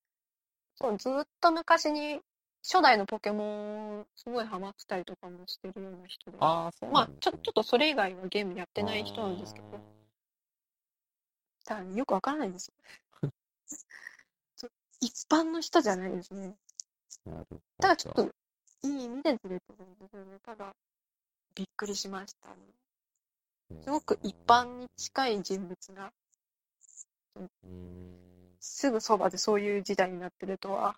[0.76, 2.20] そう、ずっと昔に
[2.62, 9.80] 初代のポケモン、すごいハマってたりとかもしてるような人で、ああ、そうまあ、なんですねちょちょっとそれ以外はゲームやってない人なんですけど、
[11.64, 12.74] ただよくわからないんですよ。
[14.56, 14.70] そう
[15.00, 16.56] 一般の人じゃないですね。
[17.26, 17.60] あーなるほど。
[17.80, 18.30] ただちょっと、
[18.82, 20.38] いい意味でずれてるんですよね。
[20.44, 20.72] ただ、
[21.54, 22.56] びっくりしましたね。
[23.82, 26.12] すごく一般に近い人物が、
[27.36, 28.28] うん
[28.60, 30.96] すぐそばでそういう時代になってるとは。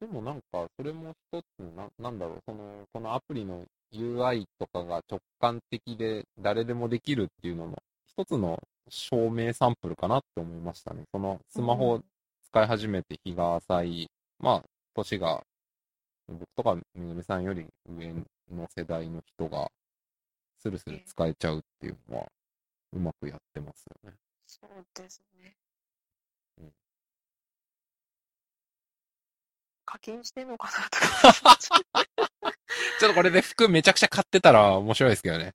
[0.00, 11.04] でもなんか、それも一つな、なんだろう、その、このアプリの UI とかが直感的で誰でもできるっていうのの、一つの証明サンプルかなって思いましたね。
[11.12, 12.02] その、スマホを
[12.44, 15.42] 使い始めて日が浅い、まあ、年が、
[16.28, 18.12] 僕とかめぐみさんより上
[18.50, 19.70] の世代の人が、
[20.58, 22.26] スルスル使えちゃうっていうのは、
[22.92, 24.16] うまくやってますよね。
[24.46, 25.56] そうですね。
[26.58, 26.72] うん
[29.86, 31.56] 課金してんのかなとか。
[32.98, 35.54] ちょっとこれで服めちゃくちゃ買ってたら面白いですけどね。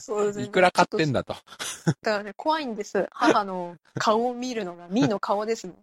[0.00, 1.40] そうですねいくら買ってんだだと。
[1.86, 3.08] だからね、怖いんです。
[3.10, 5.74] 母の顔を見るのが、ミーの顔ですね。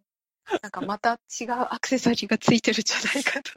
[0.62, 3.52] なんかまた違うアクセサリーがついてるんじゃないかと。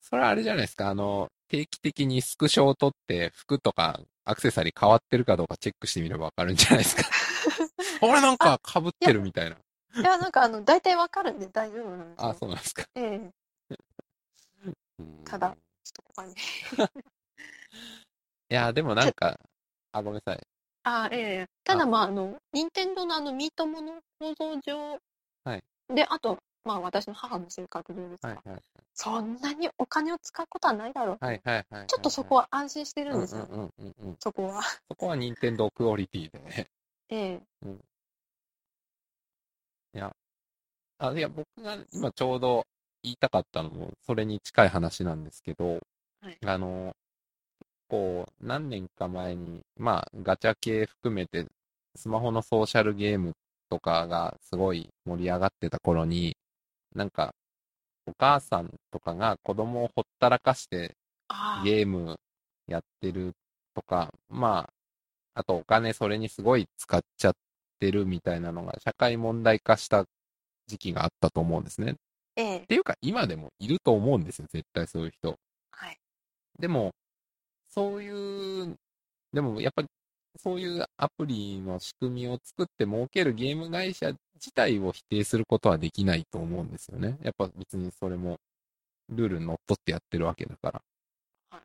[0.00, 0.88] それはあれじゃないですか。
[0.88, 7.02] あの、定期的にスクショを取って服とかアクセサリー変わってるかどうかチェックしてみればわかるんじゃないですか。
[8.00, 9.56] 俺なんか被ってるみたいな。
[9.56, 12.28] いや、なんかあの、大体わかるんで大丈夫なんですよ。
[12.30, 12.84] あ、そうなんですか。
[12.94, 13.32] ええ
[14.98, 16.34] うんただちょっとここに。
[18.50, 19.38] いや、でもなんか、
[19.92, 20.40] あ、ごめんなさい。
[20.84, 24.98] あええただまあ、あの、任天堂のあの、ミートモの構造上、
[25.44, 25.62] はい
[25.94, 28.62] で、あと、まあ私の母の性格でですか、はいはい。
[28.94, 31.18] そんなにお金を使うことはないだろう。
[31.20, 31.86] はいはいはい。
[31.86, 33.46] ちょっとそこはは安心してるんですよ。
[33.50, 34.16] うんうんうんうん。
[34.20, 34.62] そこは。
[34.62, 36.66] そこは任天堂クオリティでね。
[37.10, 37.42] ええ
[41.02, 42.64] あ、いや、僕が今ちょうど
[43.02, 45.80] 言いたかったのも、それに近い話なんですけど、
[46.20, 46.94] はいあの、
[47.88, 51.46] こう、何年か前に、まあ、ガチャ系含めて、
[51.96, 53.34] スマホのソーシャルゲーム
[53.72, 56.36] とかがすごい盛り上がってた頃に、
[56.94, 57.32] なんか、
[58.04, 60.94] お母さんとかが子供をほったらかして
[61.64, 62.16] ゲーム
[62.66, 63.32] やってる
[63.74, 64.68] とか、ま
[65.34, 67.32] あ、あとお金それにすごい使っちゃっ
[67.80, 70.04] てるみたいなのが社会問題化した
[70.66, 71.92] 時期があったと思うんですね。
[71.92, 71.94] っ
[72.36, 75.38] ええていうか今でもいると思うんですよ、絶対そういう人。
[75.70, 75.96] はい。
[76.58, 76.90] でも、
[77.70, 78.76] そういう、
[79.32, 79.88] でもやっぱり
[80.36, 87.18] そういうアプリの仕組みを作って儲けるゲーム会社自体を否定することはできないと思うんですよね。
[87.22, 88.38] やっぱ別にそれも
[89.08, 90.82] ルールにのっとってやってるわけだから。
[91.50, 91.62] はい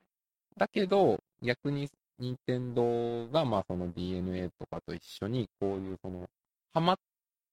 [0.58, 1.88] だけど、逆に
[2.20, 6.28] 任天堂がまあその DNA とかと一緒にこういうその、
[6.74, 6.98] ハマっ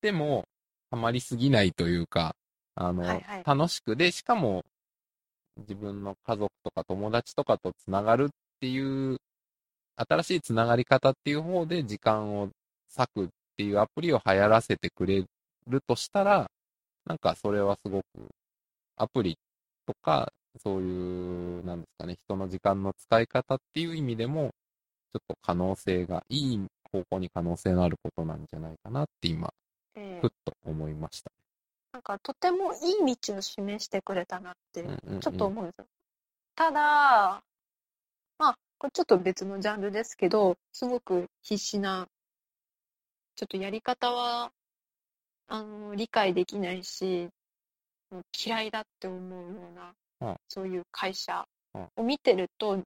[0.00, 0.46] ても
[0.90, 2.34] ハマりすぎないというか、
[2.74, 4.64] あの、はいはい楽しくで、しかも
[5.58, 8.28] 自分の家族とか友達とかとつながるっ
[8.60, 9.18] ていう、
[9.96, 12.50] 新しいつながり方っていう方で時間を
[12.96, 15.24] 割くっていうアプリを流行らせてくれ
[15.68, 16.50] るとしたら、
[17.06, 18.04] なんかそれはすごく
[18.96, 19.38] アプリ
[19.86, 20.32] とか、
[20.62, 24.50] そういう、なんですかね、人の時間の使い方っていう意味でも、
[25.12, 29.52] ちょっと可能性が、いい方向に可能性のあることなんじゃないかなって今、
[29.96, 31.30] ええふっと思いました。
[31.92, 35.86] なんかとてもいい道を示してくれたなって、うんうんうんちょっと思うんですよ。
[36.56, 37.42] ただ、まあ、
[38.84, 42.06] これちょっと別のジャンルですけど、すごく必死な、
[43.34, 44.52] ちょっとやり方は、
[45.48, 47.30] あの、理解できないし、
[48.10, 52.78] もう嫌いだって思うような、うんそういう会社うんを見てると、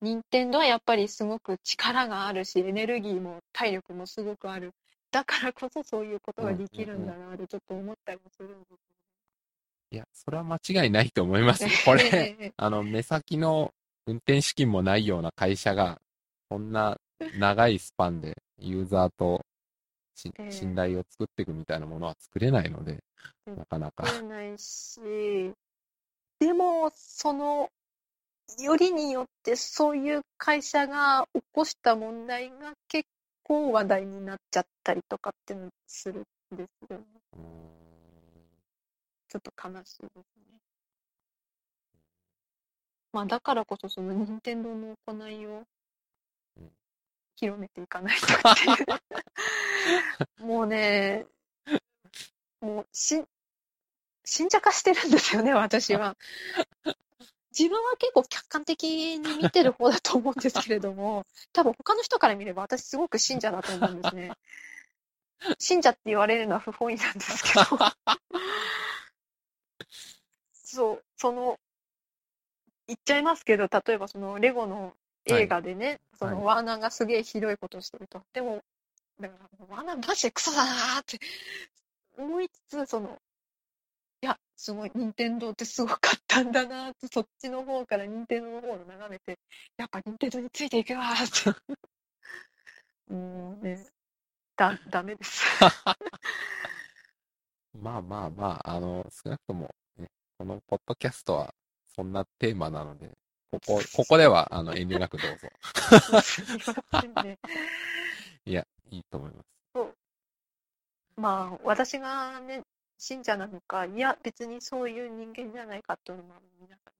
[0.00, 4.72] 任天堂はやっぱりすごく力があるし、エネルギーも体力もすごくある。
[5.10, 8.74] だからこそそういうことができるんだなってちょっと思ったりもするんです
[9.90, 11.70] いや、それは間違いないと思いますよ。
[11.84, 13.74] これ、ええあの、目先の
[14.08, 16.00] 運転資金もないような会社が、
[16.48, 16.96] こんな
[17.38, 19.44] 長いスパンでユーザーと
[20.14, 23.04] しええ信頼を作っていくみたいなものは作れないので、
[23.46, 24.06] うんなかなか。
[24.06, 25.52] 作れないし、
[26.40, 27.68] でも、その、
[28.58, 33.06] よりによってそういう会社が起こした問題が結
[33.42, 36.20] 構話題になっちゃったりとかっていうのする
[36.54, 37.04] んですよね。
[39.28, 40.16] ちょっと悲しいです
[40.50, 40.57] ね。
[43.12, 45.64] まあだからこそその任天堂の行いを
[46.56, 46.70] うん
[47.36, 48.86] 広めていかないとっていう。
[50.44, 51.26] もうね、
[52.60, 53.22] もうし、
[54.24, 56.16] 信者化してるんですよね、私は。
[57.56, 64.32] 自分は結構客観的に見てる方だと思うんですけれども、多分他の人から見れば私すごく信者だと思うんですね。
[65.58, 67.64] 信者って言われるのは不本意なんですけど。
[70.52, 71.58] そう、その、
[72.88, 74.94] 言っちゃいますけど、例えばそのレゴの
[75.26, 78.22] 映画でね、そのワーナーがすげえひどいことをしてると。
[78.32, 78.62] でも、
[79.20, 81.18] だからワーナーマジでクソだなーって
[82.16, 83.18] 思いつつ、その、
[84.22, 89.38] いや、すごい、任天堂ってすごかったんだなーって、そっちの方から任天堂の方を眺めて、
[89.76, 93.12] やっぱ任天堂についていくわーって。
[93.12, 93.86] もうね、
[94.56, 95.44] だ、 ダメです。
[97.74, 100.08] まあまあまあ、あの、少なくとも、ね、
[100.38, 101.54] このポッドキャストは
[101.98, 103.10] そんなテーマなので、
[103.50, 105.48] ここ、 ここでは、あの、遠慮なくどうぞ。
[108.46, 109.48] いや、いいと思います。
[111.16, 112.62] まあ、私がね、
[112.98, 116.92] 信者なのか、いや、別にそういう人間じゃないかというのは、皆さ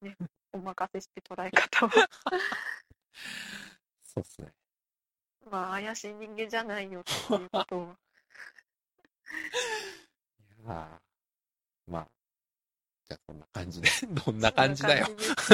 [0.00, 0.16] んにね、
[0.52, 1.90] お任せして捉え方を。
[1.90, 1.98] そ
[4.16, 4.54] うっすね。
[5.50, 7.96] まあ、怪しい人間じゃないよっていうことを。
[10.64, 12.08] いやーまあ、
[13.12, 13.88] じゃあそんな感じで、
[14.24, 15.06] どんな感じだよ。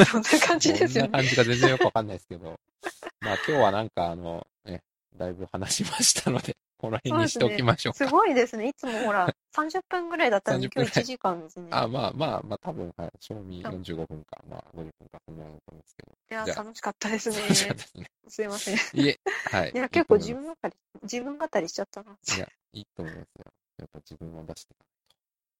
[0.06, 1.08] そんな感じですよね。
[1.08, 2.60] どんな感じか全然よくわかんないですけど、
[3.20, 4.82] まあ今日はなんかあの、ね、
[5.16, 8.06] だいぶ話しましたので、 この辺にしておきましょうか。
[8.06, 8.68] すごいですね。
[8.68, 11.68] いつもほら、30分ぐらいだったのに30分今日1時間ですね。
[11.72, 16.44] あ、まあまあ、まあ多分、はい、賞味多分45分か、まあ50分か、そんなのだと思うんですけど。
[16.44, 17.40] いや、楽しかったですね。
[17.40, 18.10] 楽しかったですね。
[18.28, 18.76] すいません。
[18.76, 19.18] いいえ、
[19.50, 19.72] はい。
[19.74, 22.16] や、結構自分語り、自分語りしちゃったな。
[22.36, 23.52] いや、いいと思いますよ。
[23.78, 24.74] やっぱ自分を出して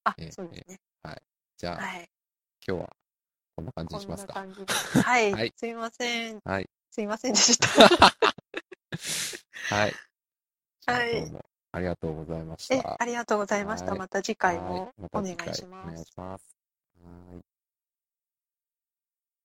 [0.09, 0.81] あええ、そうですね。
[1.03, 1.23] ない
[1.59, 2.09] じゃあ、はい。
[2.67, 2.97] 今日は
[3.57, 4.47] こんな感じにしますか。
[5.03, 5.33] はい。
[5.33, 6.39] はいすいません。
[6.45, 6.71] はい。
[6.93, 7.67] すいませんでした。
[9.75, 9.95] はい。
[10.87, 11.33] はい
[11.71, 12.97] ありがとうございましえ、た。
[12.99, 13.91] ありがとうございました。
[13.91, 16.05] はいまた次回はいもお願い次回お願いします。
[16.05, 16.57] します。